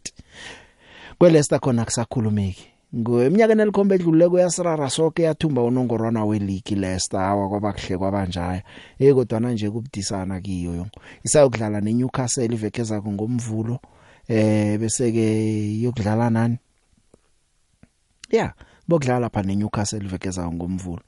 [1.19, 8.63] kweLeicester khona kusakhulumeki ngeminyakeni elikhomba edlule kuyasirara sonke yathumba unongorwana weleague Leicester awakwaba kuhle kwabanjaya
[8.99, 10.91] hey kodwa nje kubudisana kiyo yong
[11.25, 13.81] isayokudlala neNewcastle iveke zakho ngomvulo
[14.29, 15.27] eh bese ke
[15.83, 16.59] yokudlala nani
[18.31, 18.53] yeah
[18.89, 21.03] bokudlala pha neNewcastle ivekezayo ngomvulo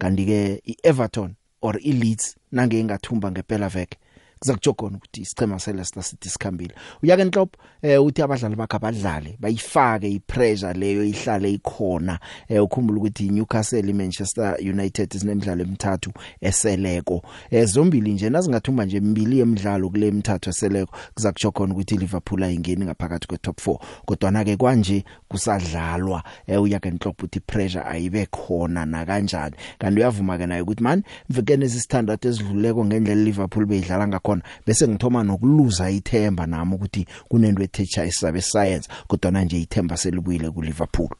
[0.00, 0.38] kanti ke
[0.72, 1.30] iEverton
[1.66, 3.96] or iLeeds nange ingathumba ngempela veke
[4.42, 10.08] kuzakutsho khona ukuthi isichema seLester City sikhambile uyake enhlophe eh uthi abadlali bakhe abadlale bayifake
[10.10, 18.12] ipressure leyo ihlale ikhona eh ukhumbula ukuthi iNewcastle iManchester United sinemidlalo emithathu eseleko eh zombili
[18.12, 23.60] nje nazingathumba nje emibili yemidlalo kule emithathu eseleko kuzakutsho khona ukuthi iLiverpool ayingeni ngaphakathi kwetop
[23.66, 29.54] 4 kodwa na ke kanje kusadlalwa eh uyake enhlophe uthi pressure ayibe khona na kanjani
[29.78, 34.86] kanti uyavuma ke naye ukuthi man mvikene izisithandathu ezidluleko ngendlela iLiverpool beyidlala ngakho khona bese
[34.86, 41.10] ngithoma nokuluza ithemba nami ukuthi kunento ethetha isabe science kodwa nje ithemba selibuyile ku Liverpool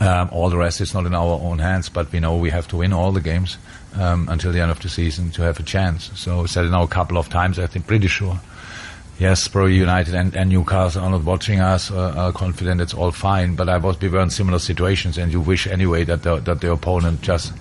[0.00, 2.68] um all the rest is not in our own hands but we know we have
[2.68, 3.58] to win all the games
[4.00, 6.82] um until the end of the season to have a chance so said it now
[6.82, 8.38] a couple of times i think pretty sure
[9.18, 13.10] yes pro united and, and newcastle are not watching us uh, are confident it's all
[13.10, 16.36] fine but i was we were in similar situations and you wish anyway that the,
[16.38, 17.52] that the opponent just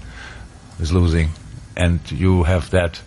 [0.80, 1.30] is losing
[1.76, 3.02] and you have that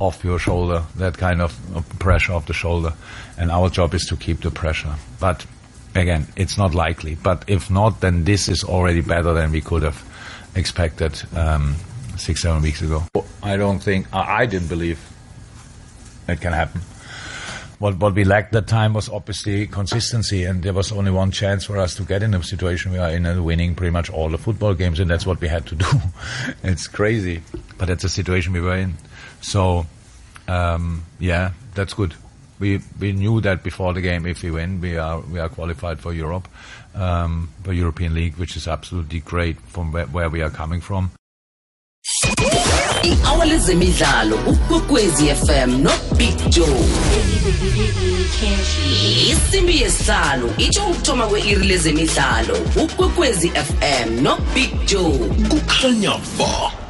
[0.00, 1.54] off your shoulder, that kind of
[1.98, 2.92] pressure off the shoulder.
[3.38, 4.94] And our job is to keep the pressure.
[5.20, 5.46] But
[5.94, 7.14] again, it's not likely.
[7.16, 10.02] But if not, then this is already better than we could have
[10.54, 11.76] expected um,
[12.16, 13.04] six, seven weeks ago.
[13.42, 14.98] I don't think, I didn't believe
[16.28, 16.80] it can happen.
[17.80, 21.64] What, what we lacked that time was obviously consistency, and there was only one chance
[21.64, 24.30] for us to get in the situation we are in and winning pretty much all
[24.30, 25.86] the football games, and that's what we had to do.
[26.64, 27.42] it's crazy,
[27.76, 28.94] but that's the situation we were in.
[29.44, 29.86] So,
[30.48, 32.14] um, yeah, that's good.
[32.58, 34.24] We we knew that before the game.
[34.26, 36.48] If we win, we are we are qualified for Europe,
[36.94, 41.10] um, for European League, which is absolutely great from where, where we are coming from.
[43.04, 46.80] i-hour lezemidlalo ukwekwezi fm nobig joe
[49.30, 52.54] isimbi yesihlanu itsho ukuthoma kwe-iri lezemidlalo
[52.84, 55.18] ukwekwezi fm nobig joe
[55.50, 56.83] kukhanya ba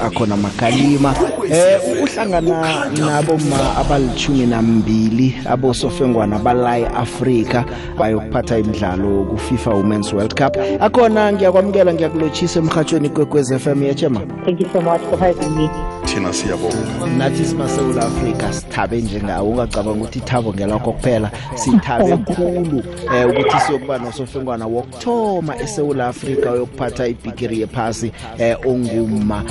[0.00, 1.14] akhona makalima
[1.50, 7.64] eh uhlangana nabo ma abalithumi nambili abosofengwana balaye Africa
[7.98, 14.60] bayokuphatha imidlalo ku FIFA Women's World Cup akhona ngiyakwamukela ngiyakulochisa emhathweni kwekwez FM yechema thank
[14.60, 15.70] you so much for having me
[16.04, 22.82] thina siyabonga nathi simaseula africa sithabe njengawe ungacabanga ukuthi ithabo ngelakho kuphela sithabe khulu um
[23.30, 29.42] ukuthi siyokuba nosofengwana wokuthoma eseula africa oyokuphatha ibhigiri yephasi mfazi eh, onguma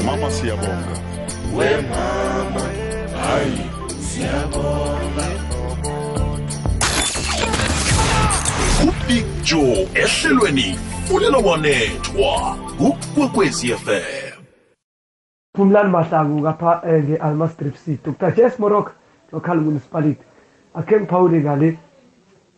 [0.07, 0.95] mama siyabonga
[1.57, 2.61] we mama
[3.23, 3.61] hayi
[4.03, 5.29] siyabonga
[8.89, 10.79] ubig joe ehlelweni
[11.15, 14.31] ulela wanethwa ukwekwezi fm
[15.55, 18.93] kumlani mahlangu ngapha eh, nge-almastrip city dr jes morok
[19.33, 20.21] local municipality
[20.75, 21.77] akhe ngiphawule ngale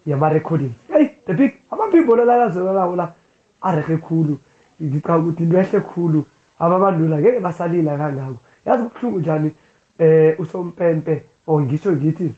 [0.06, 3.14] yama-recording eyi the big amaphimbo lalakazolala
[3.62, 4.36] arehe khulu
[4.82, 6.24] ngicabanga ukuthi into ehle khulu
[6.58, 9.52] ababandula ngeke basalila kangako yazi kubuhlungu njani
[9.98, 12.34] um usompempe or oh, ngisho ngithi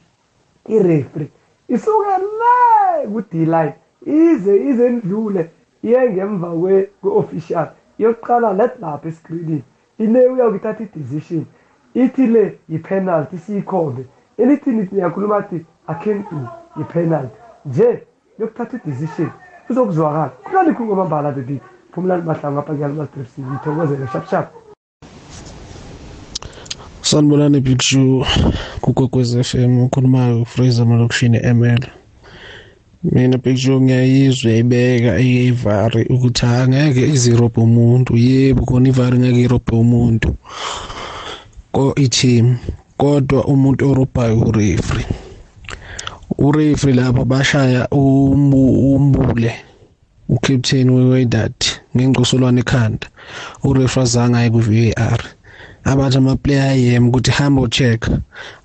[0.69, 1.29] irefri
[1.69, 3.75] isuke le ku-d-line
[4.07, 5.51] ize ize ndlule
[5.83, 7.67] iye ngemva kwe-official
[7.99, 9.63] iyoqala let lapha esikrinini
[9.99, 11.45] ile uyakuthatha i-decision
[11.95, 14.05] ithi le yi-penalty siyikhombe
[14.39, 16.35] elithini yakhuluma thi akhempi
[16.77, 18.01] yi-penalty Je,
[18.39, 19.31] nokuthatha i-decision
[19.67, 21.57] kuzokuzwakala kunalikhu kwamambala bebi
[21.93, 24.47] phumulani mahlangu apha kuyalimastripsi ngithokozele shapshap
[27.09, 28.21] sanibonani big show
[28.81, 31.83] kukokwez f m ukhulumayo ufraser amalokishini e-ml
[33.13, 39.75] mina big show ngiyayizwa uyayibeka ivari ukuthi angeke izirobhe umuntu yebo khona ivari ngeke irobhe
[39.85, 40.29] umuntu
[41.75, 42.47] ko i-team
[43.01, 45.07] kodwa umuntu orobhayo urefree
[46.39, 49.53] urefri lapha bashaya umbule
[50.35, 51.53] ucaptain weWydad
[51.97, 53.07] ngengosolwane ekhanda
[53.69, 55.21] urefri azange aye ku-VAR
[55.91, 58.01] abathi amaplayer ayem ukuthi hamba check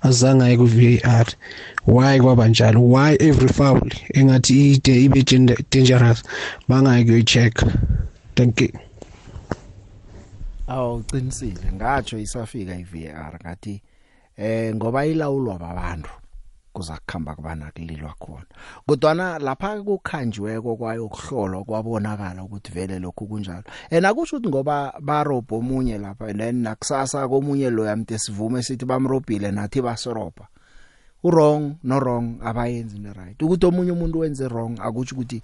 [0.08, 1.26] azange aye ku-VAR
[1.94, 5.20] why kwaba njalo why every foul engathi ide ibe
[5.70, 6.20] dangerous
[6.68, 7.54] bangayi kuyicheck
[8.36, 8.72] thank you
[10.74, 13.74] awuqinisile ngatsho isafika i-VAR ngathi
[14.48, 16.10] eh ngoba ilawulwa babantu
[16.80, 18.46] kuzakukhamba kubana kulilwa khona
[18.88, 25.56] kodwana lapha kukhanjweko kwayo kuhlolwa kwabonakala ukuthi vele lokhu kunjalo ena kusho ukuthi ngoba barobha
[25.60, 30.48] omunye lapha then nakusasa komunye lo yamthe sivume sithi bamrobhile nathi basoropa
[31.24, 35.38] urong no wrong abayenzi ne right ukuthi omunye umuntu wenze wrong akuthi ukuthi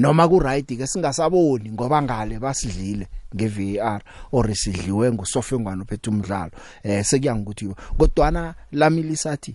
[0.00, 3.04] noma ku right ke singasaboni ngoba ngale basidlile
[3.36, 4.00] nge VAR
[4.32, 6.50] or sidliwe ngusofengwana uphethe umdlalo
[6.82, 7.68] eh sekuyangokuthi
[8.00, 9.52] kodwa na lamilisathi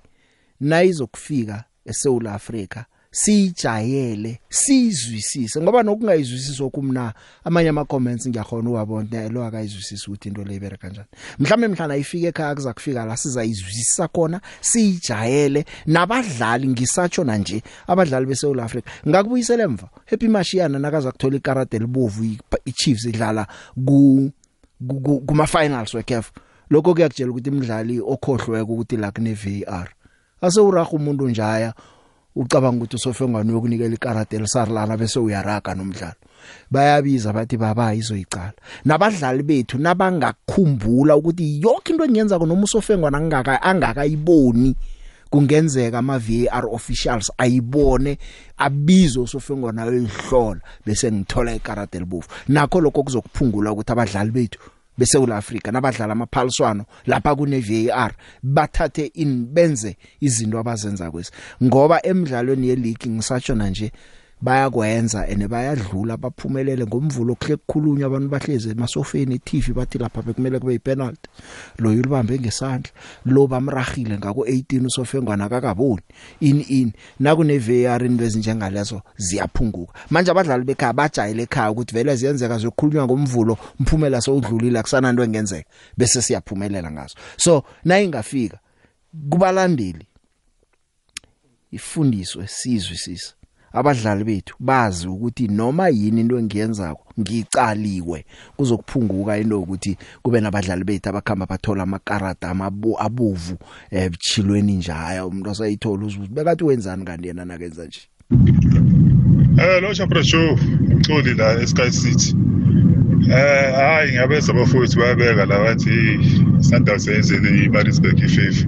[0.62, 7.14] nayizokufika eSouth Africa siyijayele sizwisise ngoba nokungayizwisisi okumna
[7.44, 11.08] amanye ama comments ngiyakhona uwabona lo akayizwisisi ukuthi into lebere kanjani
[11.40, 18.26] mhlawumbe mhlana ifike ekhaya kuza kufika la sizayizwisisa khona siyijayele nabadlali ngisatsho na nje abadlali
[18.26, 22.26] beSouth Africa ngakubuyisela emva Happy Mashiana nakaza kuthola ikarate libovu
[22.66, 23.48] iChiefs idlala
[23.86, 24.32] ku
[25.26, 26.32] kuma finals weCAF
[26.70, 29.90] lokho kuyakujela ukuthi imidlali okhohlweke ukuthi la kune VAR
[30.42, 31.74] asewuraga umuntu njaya
[32.36, 36.20] ucabanga ukuthi usofengwane yokunikela ikarate elisarilana bese uyaraga nomdlalo
[36.72, 38.54] bayabiza bathi baba izoyicala
[38.86, 44.76] nabadlali bethu nabangakhumbula ukuthi yonke into engiyenza noma usofengwana angaka angakayiboni
[45.32, 48.20] kungenzeka ama VAR officials ayibone
[48.58, 54.60] abizo usofengwana elihlola bese ngithola ikarate libofu nakho lokho kuzokuphungula ukuthi abadlali bethu
[54.98, 61.32] beSouth Africa nabadlala amaphaliswano lapha kune VAR bathathe in benze izinto abazenza kwesi
[61.64, 63.88] ngoba emidlalweni yeleague ngisatshona nje
[64.46, 70.76] bayakwenza ene bayadlula baphumelele ngomvulo kuhle kukhulunywa abantu bahleze emasofeni iTV bathi lapha bekumele kube
[70.78, 71.30] ipenalty
[71.82, 72.92] lo ulibambe ngesandla
[73.26, 76.02] lo bamrahile ngako 18 usofengwana akakaboni
[76.46, 82.58] in in nakune VAR indwezi njengalezo ziyaphunguka manje abadlali bekhaya bajayile ekhaya ukuthi vele ziyenzeka
[82.58, 88.60] zokukhulunywa ngomvulo mphumela sowudlulile akusana into engenzeka bese siyaphumelela ngazo so na ingafika
[89.30, 90.06] kubalandeli
[91.72, 93.34] ifundiswe sizwe sisa
[93.76, 99.92] abadlali bethu bazi ukuthi noma yini into engiyenzako ngicaliwe kuzokuphunguka inokuthi
[100.24, 103.56] kube nabadlali bethu abakhamba bathola amakarata amabu abuvu
[103.92, 108.02] ebuchilweni eh, nje haya umuntu osayithola uzuthi bekathi wenzani kanti yena nakenza nje
[109.58, 110.58] Eh lo Chapra show
[110.92, 112.36] umculi la eSky City
[113.32, 115.98] Eh hayi ngiyabeza bafowethu bayabeka la bathi
[116.60, 118.68] Sundowns yenzele iMaritzburg i5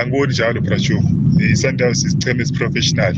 [0.00, 1.02] Angiboni njalo Bracho
[1.52, 3.14] iSundowns isicheme isiprofessional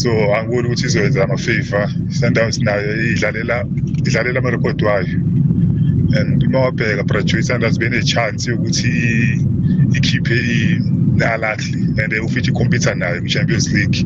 [0.00, 1.84] so angikuboni ukuthi izoyenza ama-favor
[2.18, 3.56] sundowns nayo idlalela
[4.08, 5.14] idlalela amarekhodi wayo
[6.14, 9.40] and mawabheka Bradshaw Sanders benechance yokuthi
[9.96, 13.98] ikhiphe iNalahle and ufithi ikhompyutha nayo ku-Champions League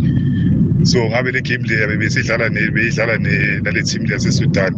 [0.86, 4.72] so ngabe le game leya bebesidlala beyidlala nale team yasesudan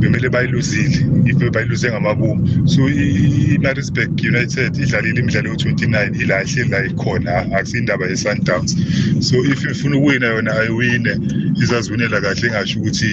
[0.00, 8.04] bemele bayiluzile ife bayiluze ngamabomu so i-marisburg united idlalile imidlalo yo-29 ilahleli la ikhona akusiyindaba
[8.10, 8.70] ye-sundowns
[9.26, 11.12] so if ifuna ukuwina yona ayiwine
[11.62, 13.10] izaziwinela kahle engasho ukuthi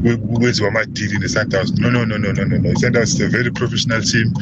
[0.00, 4.32] kwenziwa amadili ne-sundowns no no no no no no i-sundowns is a very professional team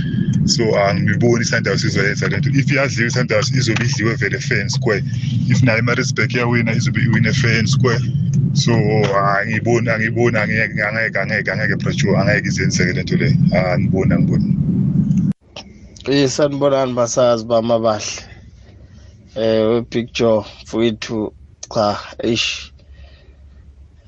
[0.46, 5.02] so angiboni ah, i-sundowns izoyenza lento if iyadliwa i-sundowns izobe idliwe vele fair and square
[5.48, 8.00] if nayo imarisburg iyawina izobe iwine fair and square
[8.52, 8.72] so
[9.16, 14.54] ah, angiboni angiboni angeke angeke angeke brature angeke izenzeke lento le ah, angiboni angiboni
[16.24, 18.22] isanibonani basazi bama bahle
[19.36, 21.32] eh wepicture mfowethu
[21.74, 22.72] cha eish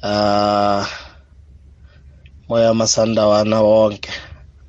[0.02, 1.09] ah uh,
[2.50, 4.10] moya amasandawana wonke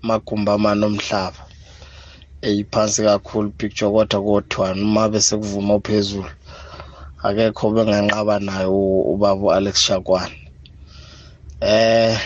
[0.03, 1.39] amagumba amanomhlaba
[2.47, 6.29] eyiphansi kakhulu picture kodwa kodwana uma bese kuvuma ophezulu
[7.27, 8.71] akekho benganqaba nayo
[9.13, 10.35] ubaba Alex Shakwane
[11.77, 12.17] eh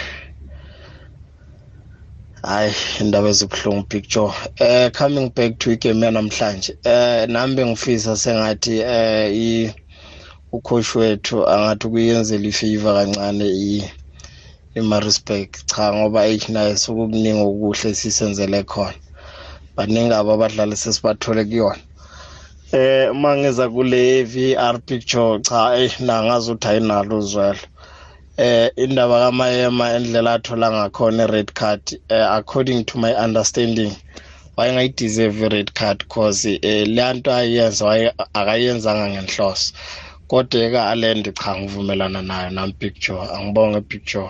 [2.47, 4.32] hayi indaba ezibuhlungu picture
[4.62, 9.74] eh coming back to igame yanamhlanje eh nami bengifisa sengathi eh i
[10.56, 13.91] ucoach wethu angathi kuyenzela ifavor kancane i
[14.80, 18.93] eMaritzburg cha ngoba H9 sokukuningi okuhle sisenzele khona
[19.78, 21.80] baningi abadlali sesibathole kuyona
[22.78, 24.01] eh uma ngeza kule
[24.34, 27.63] VR picture cha eh nangazi uthi ayinalo uzwelo
[28.45, 31.84] eh indaba kamayema endlela athola ngakhona i-red card
[32.15, 33.93] eh, according to my understanding
[34.57, 37.86] wayengayideserve i-red card cause eh, leya nto ayenza
[38.39, 39.67] akayenzanga ngenhloso
[40.30, 44.30] kodwa eka alend cha ngivumelana nayo nami picture angibonge picture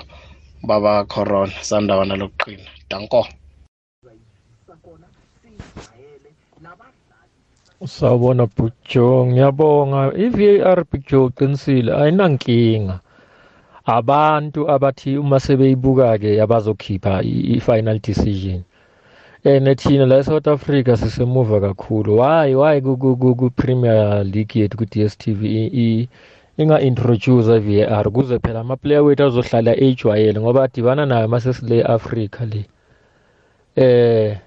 [0.65, 3.27] baba corona sandawana lokuqina danko
[7.85, 12.95] usawubona big joe ngiyabonga i-var big joe uqinisile ayinankinga
[13.97, 17.13] abantu abathi uma sebeyibuka-ke abazokhipha
[17.55, 18.59] i-final decision
[19.49, 25.31] and thina la e-south africa sisemuva kakhulu wayi wayi ku-premier league yethu ku-d s t
[25.37, 25.41] v
[26.57, 32.61] inga-introduce-a i-VAR kuze phela amaplayer wethu azohlala eyijwayele ngoba adibana nayo masesile Africa le
[33.75, 34.39] eh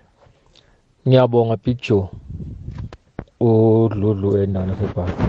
[1.06, 2.08] ngiyabonga Big Joe
[3.40, 5.28] udlulu endawo sebhaka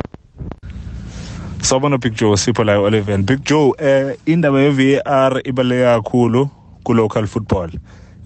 [1.61, 6.49] Sawubona Big Joe sipho la e11 Big Joe eh indaba ye-VAR ibale kakhulu
[6.83, 7.69] ku local football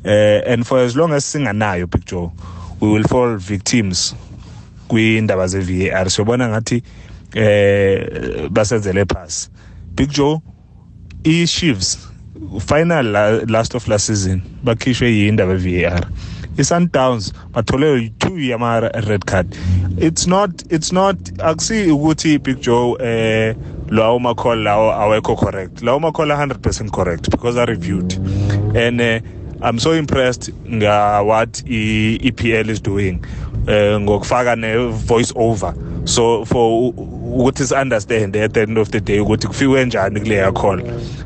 [0.06, 2.32] eh and for as long as singanayo Big Joe
[2.80, 4.14] we will fall victims
[4.88, 6.86] kwiindaba ze-VAR siyobona ngathi so,
[7.36, 9.50] eh basenzele pass
[9.96, 10.42] big joe
[11.26, 11.98] i chiefs
[12.60, 16.08] final la, last of last season bakhishwe yindaba VAR
[16.58, 19.58] i-sundowns bathole two yama red card
[19.98, 23.56] it's not it's not akusi ukuthi big joe eh
[23.90, 28.14] lawo makhol lawo awekho correct lawo makhol 100% correct because i reviewed
[28.78, 29.20] and uh,
[29.62, 33.20] i'm so impressed nga what i EPL is doing
[33.68, 35.74] uh, ngokufaka ne voice over
[36.06, 40.82] so for ukuthi siunderstand at the end of the day ukuthi kufikwe kanjani kuleya call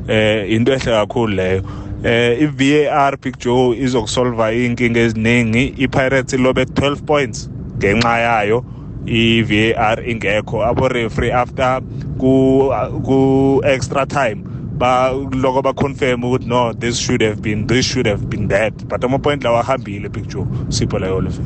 [0.08, 1.62] eh into ehle kakhulu leyo
[2.04, 8.64] eh i-VAR Big Joe izokusolva inkinga eziningi iPirates lobe 12 points ngenxa yayo
[9.06, 11.80] i-VAR ingekho abo referee after
[12.20, 12.70] ku
[13.04, 14.44] ku extra time
[14.78, 15.10] ba
[15.42, 19.04] lokho ba confirm ukuthi no this should have been this should have been that but
[19.04, 21.44] ama point lawa ahambile Big Joe sipho leyo level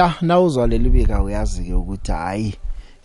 [0.00, 2.54] ya nawuzwa lelibika uyazi ke ukuthi hayi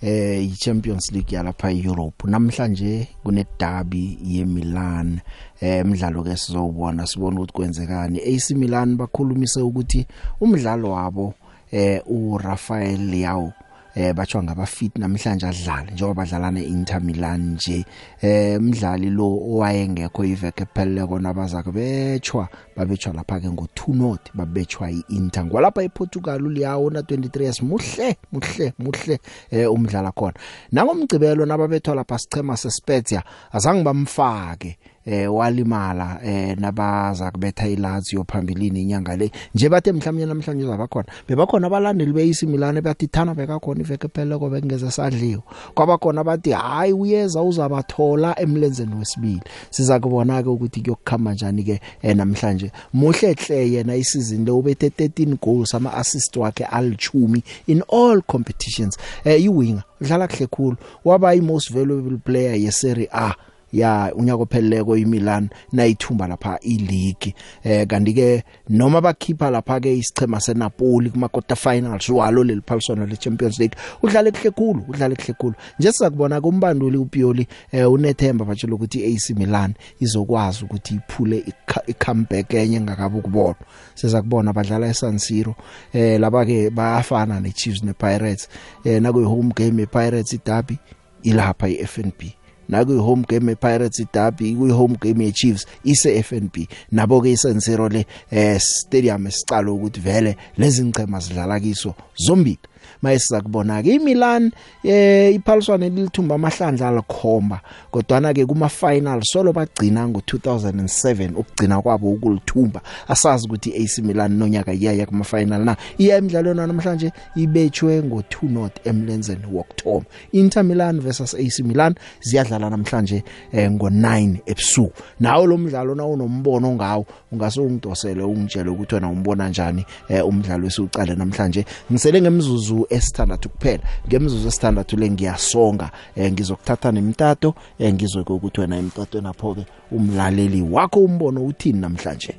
[0.01, 5.19] eh iChampions League yalapha eEurope namhlanje kune derby yeMilan
[5.61, 10.07] eh umdlalo ke sizowubona sibone ukuthi kwenzekani AC Milan bakhulumise ukuthi
[10.39, 11.33] umdlalo wabo
[11.71, 13.51] eh uRafael Leao
[13.97, 17.85] eh bathiwa ngabafit namhlanje adlale njengoba badlala neInter Milan nje
[18.21, 24.91] eh umdlali lo owayengekho iveke ephelele kona abazakhe betshwa babetshwa lapha ke ngo2 north babetshwa
[24.91, 29.15] iInter ngwalapha ePortugal uLeao na 23 muhle muhle muhle
[29.51, 30.35] eh umdlala khona
[30.71, 34.75] nangomgcibelo nababethwa lapha sichema seSpezia azange bamfake
[35.05, 41.67] eh walimala eh nabaza kubetha ilazio phambilini inyanga le nje bathe mhlawumnye namhlanje uzabakhona bebakhona
[41.67, 45.43] abalandeli beAC Milan bathi thana bekakhona iveke phele kobe kungeza sadliwa
[45.73, 52.15] kwabakhona bathi hayi uyeza uzabathola emlenzeni wesibili siza kubona ke ukuthi kuyokukhama kanjani ke eh,
[52.15, 58.21] namhlanje muhle hle yena isizini le ubethe 13 goals ama assist wakhe alichumi in all
[58.21, 63.33] competitions eh iwinga udlala kuhle khulu waba i most valuable player ye Serie A
[63.75, 68.29] ya unyaka opheleleko iMilan nayithumba lapha iLeague eh kanti ke
[68.69, 74.31] noma bakhipha lapha ke isichema seNapoli kuma quarter finals walo leli phaliswano leChampions League udlale
[74.31, 79.73] kuhle kukhulu udlale kuhle kukhulu nje sizakubona kumbanduli uPioli eh unethemba batshela ukuthi AC Milan
[79.99, 81.43] izokwazi ukuthi iphule
[81.87, 83.55] icomeback enye ngakabu kubona
[83.95, 85.55] sizakubona badlala eSan Siro
[85.93, 88.47] eh laba ke bayafana neChiefs nePirates
[88.85, 90.79] eh nakuyi home game ePirates iDerby
[91.23, 92.21] ilapha iFNB
[92.69, 98.57] nakwi-home game epirates idabi kwi-home game yechiefs ise-f n b nabo-ke isensiro le um eh,
[98.59, 101.95] stadium esicala ukuthi vele lezi ngchema zidlala kiso
[102.25, 102.59] zombili
[103.01, 104.51] mayesiza kubonaka iMilan
[104.83, 107.61] eh iphaliswane lilithumba amahlandla alikhomba
[107.91, 114.37] kodwa na ke kuma final solo bagcina ngo2007 ukugcina kwabo ukulithumba asazi ukuthi AC Milan
[114.37, 121.01] nonyaka iyaya kuma final na iya emidlalweni namhlanje ibetshwe ngo2 not emlenzeni wokthoma Inter Milan
[121.01, 127.61] versus AC Milan ziyadlala namhlanje eh, ngo9 ebusuku nawo lo mdlalo na unombono ngawo ungase
[127.61, 133.83] ungidosele ungitshele ukuthi wena umbona njani eh, umdlalo esiuqale namhlanje ngisele ngemizuzu imizuzu esithandathu kuphela
[134.07, 140.61] ngemizuzu esithandathu le ngiyasonga eh, ngizokuthatha nemitato eh, ngizwe ukuthi wena imitato napho ke umlaleli
[140.61, 142.35] wakho umbono uthini namhlanje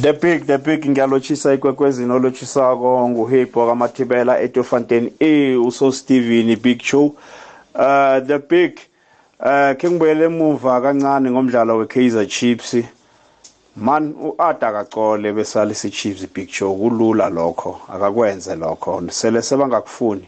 [0.00, 6.82] The Big The Big ngiyalotshisa ikwekwezini olotshisako nguhipho kaMathibela eTofanten e eh, uso Steven Big
[6.82, 7.14] Show
[7.74, 8.72] uh The Big
[9.40, 12.74] uh kengibuyele emuva kancane ngomdlalo weKaizer Chiefs
[13.80, 20.24] man uAda kacole besalise Chiefs big show kulula lokho akakwenze lokho sele sebangakufuni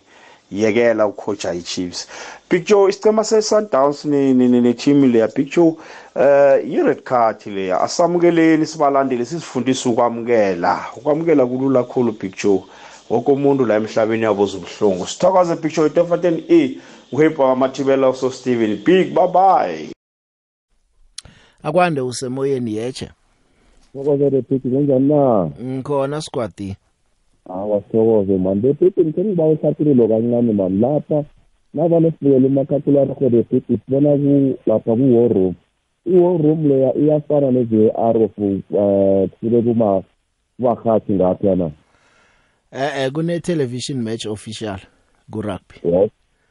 [0.51, 2.09] yekela ukhoja iChiefs
[2.51, 5.77] Big Joe isicema seSundowns ne ne team leya Big Joe
[6.17, 12.65] eh i red card leya asamukeleni sibalandele sisifundisa ukwamukela ukwamukela kulula kakhulu Big Joe
[13.11, 16.79] wonke umuntu la emhlabeni yaboza ubuhlungu sithokoze Big Joe Tefaten E
[17.13, 19.89] uhepa amathibela uso Steven Big bye bye
[21.65, 23.09] akwande usemoyeni yeche
[23.93, 26.77] sithokozele phiti kunjani na ngikhona sigwadi
[27.57, 31.19] awa sithokoze mani bephiti ngithe ngiba uhlathululo kancane mani lapha
[31.75, 34.11] navane sibukela umakhathulana khona phiti sibona
[34.69, 35.55] lapha ku-war room
[36.13, 41.67] i-war room leya iyafana neze-ar of um uh, kusuke kubarhathi ngapha na
[42.83, 44.81] eh eh kune television match official
[45.33, 45.77] kurugby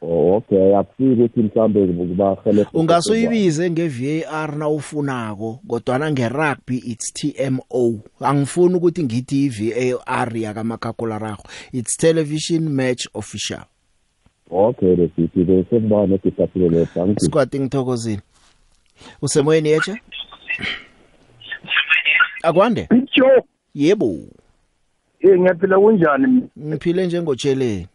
[0.04, 8.00] Oh, okay akusiyo ukuthi mhlambe ngibahele ungasoyibize ngeVAR na ufunako kodwa na ngerugby it's TMO
[8.20, 11.42] angifuni ukuthi ngithi iVAR yakamakhakholarago
[11.72, 13.62] it's television match official
[14.50, 18.20] Okay besithi bese ngibona ngisaphile thank you Squad ngithokozile
[19.22, 19.98] Usemoyeni echa
[22.42, 24.12] Akwande Yebo Yebo
[25.20, 27.86] Eh ngiyaphila kunjani Ngiphile njengotsheleni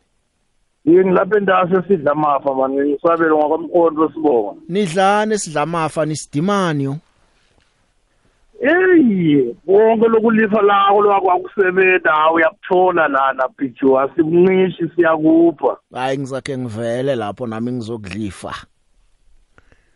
[0.88, 6.96] yini lapha endasho sidla amafa manje ngisabele ngokwamqondo sibonga nidlane sidla amafa nisidimani yo
[8.62, 15.78] Ey, wonke lokulifa lakho lokho akusebenza uyakuthola lana bhijo asimnqishi siyakupha.
[15.94, 18.54] Hayi ngizakhe ngivele lapho nami ngizokudlifa.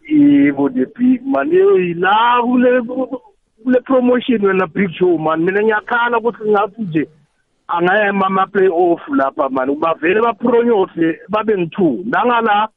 [0.10, 2.82] Yebo the big man yila kule
[3.64, 7.04] kule promotion wena big show man mina ngiyakhala ukuthi ngathi nje
[7.78, 12.68] angayema ama-playoff lapha mani kuba vele baphuronyose babe ngi-two nangala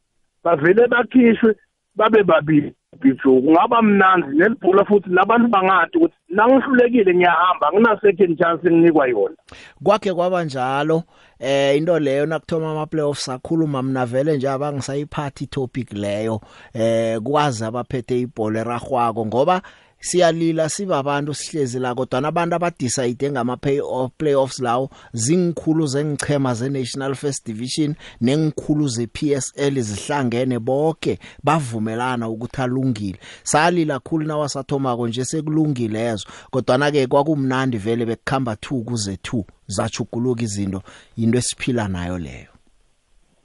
[0.45, 1.55] bavele bakhishwe
[1.97, 9.07] babe babili biflow kungaba mnandi nelibhola futhi labantu bangathi ukuthi nangihlulekile ngiyahamba ngina-second chance enginikwa
[9.07, 9.37] yona
[9.85, 11.03] kwakhe kwaba njalo
[11.39, 16.41] eh into leyo nakuthoma ama-playoffs sakhuluma mna vele nje abangisayiphathi itopic leyo
[16.75, 19.63] eh kwazi abaphethe ibhola eragwako ngoba
[20.05, 27.15] siyalila sibabantu sihlezi la kodwa nabantu abadecide ngama playoff playoffs lawo zingikhulu zengichema ze National
[27.15, 35.99] First Division nengikhulu ze PSL zihlangene bonke bavumelana ukuthi alungile salila khulu nawasathomako nje sekulungile
[36.05, 40.83] lezo kodwa na ke kwakumnandi vele bekukhamba 2 kuze 2 zachuguluka izinto
[41.17, 42.47] into esiphila nayo leyo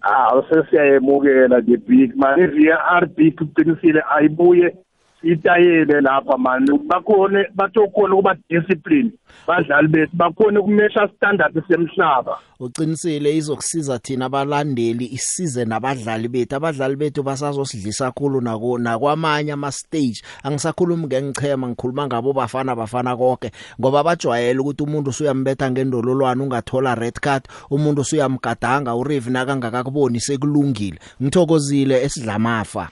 [0.01, 4.75] ah usesiyayemukela the big man iVR big qinisile ayibuye
[5.23, 9.11] itayile lapha manje bakhona bathokhona ukuba discipline
[9.47, 17.23] badlali bethu bakhona ukumesha standard semhlaba uqinisile izokusiza thina abalandeli isize nabadlali bethu abadlali bethu
[17.23, 24.59] basazosidlisa kakhulu nako nakwamanye ama stage angisakhulumi ngengichema ngikhuluma ngabo bafana bafana konke ngoba bajwayele
[24.59, 32.89] ukuthi umuntu usuyambetha ngendololwane ungathola red card umuntu usuyamgadanga uRive nakangakakuboni sekulungile ngithokozile esidlamafa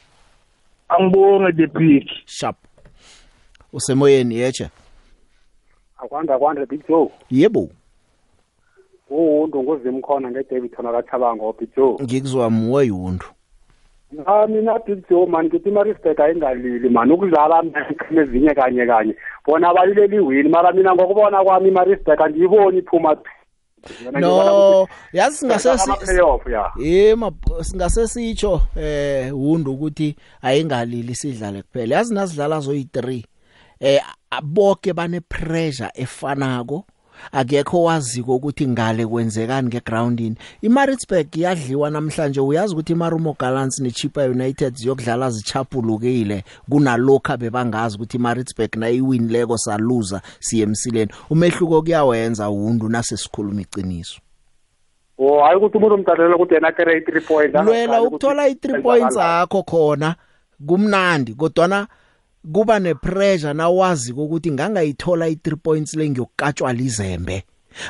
[0.89, 2.09] Angibonge deputy.
[2.25, 2.55] Sharp.
[3.73, 4.69] Usemoyeni yetsha.
[5.97, 7.11] Akwanda kwanda Big Joe.
[7.31, 7.69] Yebo.
[9.09, 11.97] Uwundu ngozimkhona ngeDavidson akaThabanga oBig Joe.
[12.03, 13.25] Ngikuzwa muwe yundu.
[14.25, 17.63] Ah mina Big Joe man ngithi iMaritzburg ayingalili man ukudlala
[18.11, 19.15] nezinye kanye kanye.
[19.45, 23.17] Bona abalileli win mara mina ngokubona kwami iMaritzburg andiyiboni iphuma
[24.21, 25.69] no yazi singase
[26.84, 33.23] yema eh, singase sitsho eh hundu ukuthi ayingalili sidlale kuphela yazi nasidlala zoyi 3
[33.80, 36.86] eh aboke bane pressure efanako
[37.32, 44.76] akekho waziko ukuthi ngale kwenzekani ngegroundini iMaritzburg yadliwa namhlanje uyazi ukuthi iMarumo Gallants neChippa United
[44.76, 54.20] ziyokudlala zichapulukile kunalokho bebangazi ukuthi iMaritzburg nayiwin leko saluza siyemsileni umehluko kuyawenza uhundu nasesikhuluma iqiniso
[55.20, 59.63] Oh hayi ukuthi umuntu umdalela ukuthi yena kere 3 points lwela ukuthola i3 points akho
[59.63, 60.15] khona
[60.68, 61.88] kumnandi kodwa na
[62.53, 67.43] kuba nepressure nawazi ukuthi ngangayithola i3 points le ngiyokatshwa lizembe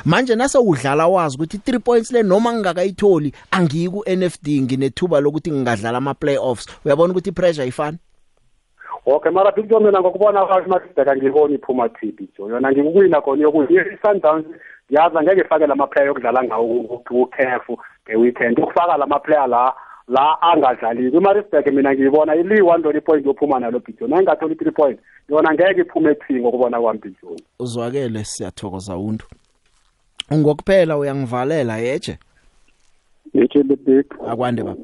[0.04, 5.50] manje nase udlala wazi ukuthi i3 points le noma ngingakayitholi angiyi ku NFD nginethuba lokuthi
[5.50, 7.98] ngingadlala ama playoffs uyabona ukuthi ipressure ifana
[9.08, 13.42] Okay mara big John mina ngokubona ukuthi madida ngibona iphuma TB John yona ngikukwina khona
[13.42, 14.46] yokuthi i-Sundowns
[14.90, 17.64] yaza ngeke ifake lama player yokudlala ngawo ku CAF
[18.08, 19.72] ngeweekend ukufaka lama player la
[20.08, 25.80] la angadlaliko imarisburg mina ngiyibona iliyi-one point yophuma nalo bhijoni ayingatholi i-three point yona ngeke
[25.80, 29.26] iphume ebuthini ngokubona kwami bhijoni uzwakele siyathokoza untu
[30.30, 32.18] ungokuphela uyangivalela yeje
[33.34, 34.80] yeje lebig akwande baba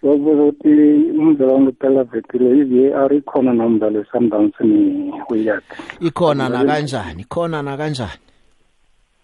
[0.00, 0.72] sokubuza ukuthi
[1.18, 8.20] umdlalo wangephela vekile i-var ikhona nomdlalo esundownsini kuyakhe ikhona nakanjani ikhona nakanjani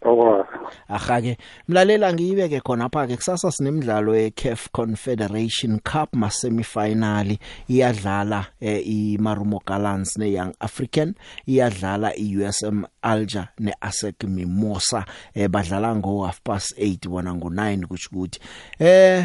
[0.04, 1.32] aha ke
[1.68, 7.32] mlalela ngiyibeke khona pha ke kusasa sinemidlalo yeCAF Confederation Cup ma semifinal
[7.68, 11.16] iyadlala eh, iMarumo Gallants neYoung African
[11.48, 18.08] iyadlala iUSM Alger neASEC Mimosa eh, badlala ngo half past 8 wona ngo 9 kusho
[18.12, 18.38] ukuthi
[18.78, 19.24] eh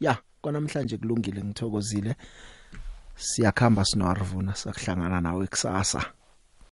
[0.00, 2.16] ya kwanamhlanje kulungile ngithokozile
[3.16, 6.19] siyakhamba sinoarvuna sakuhlangana nawe kusasa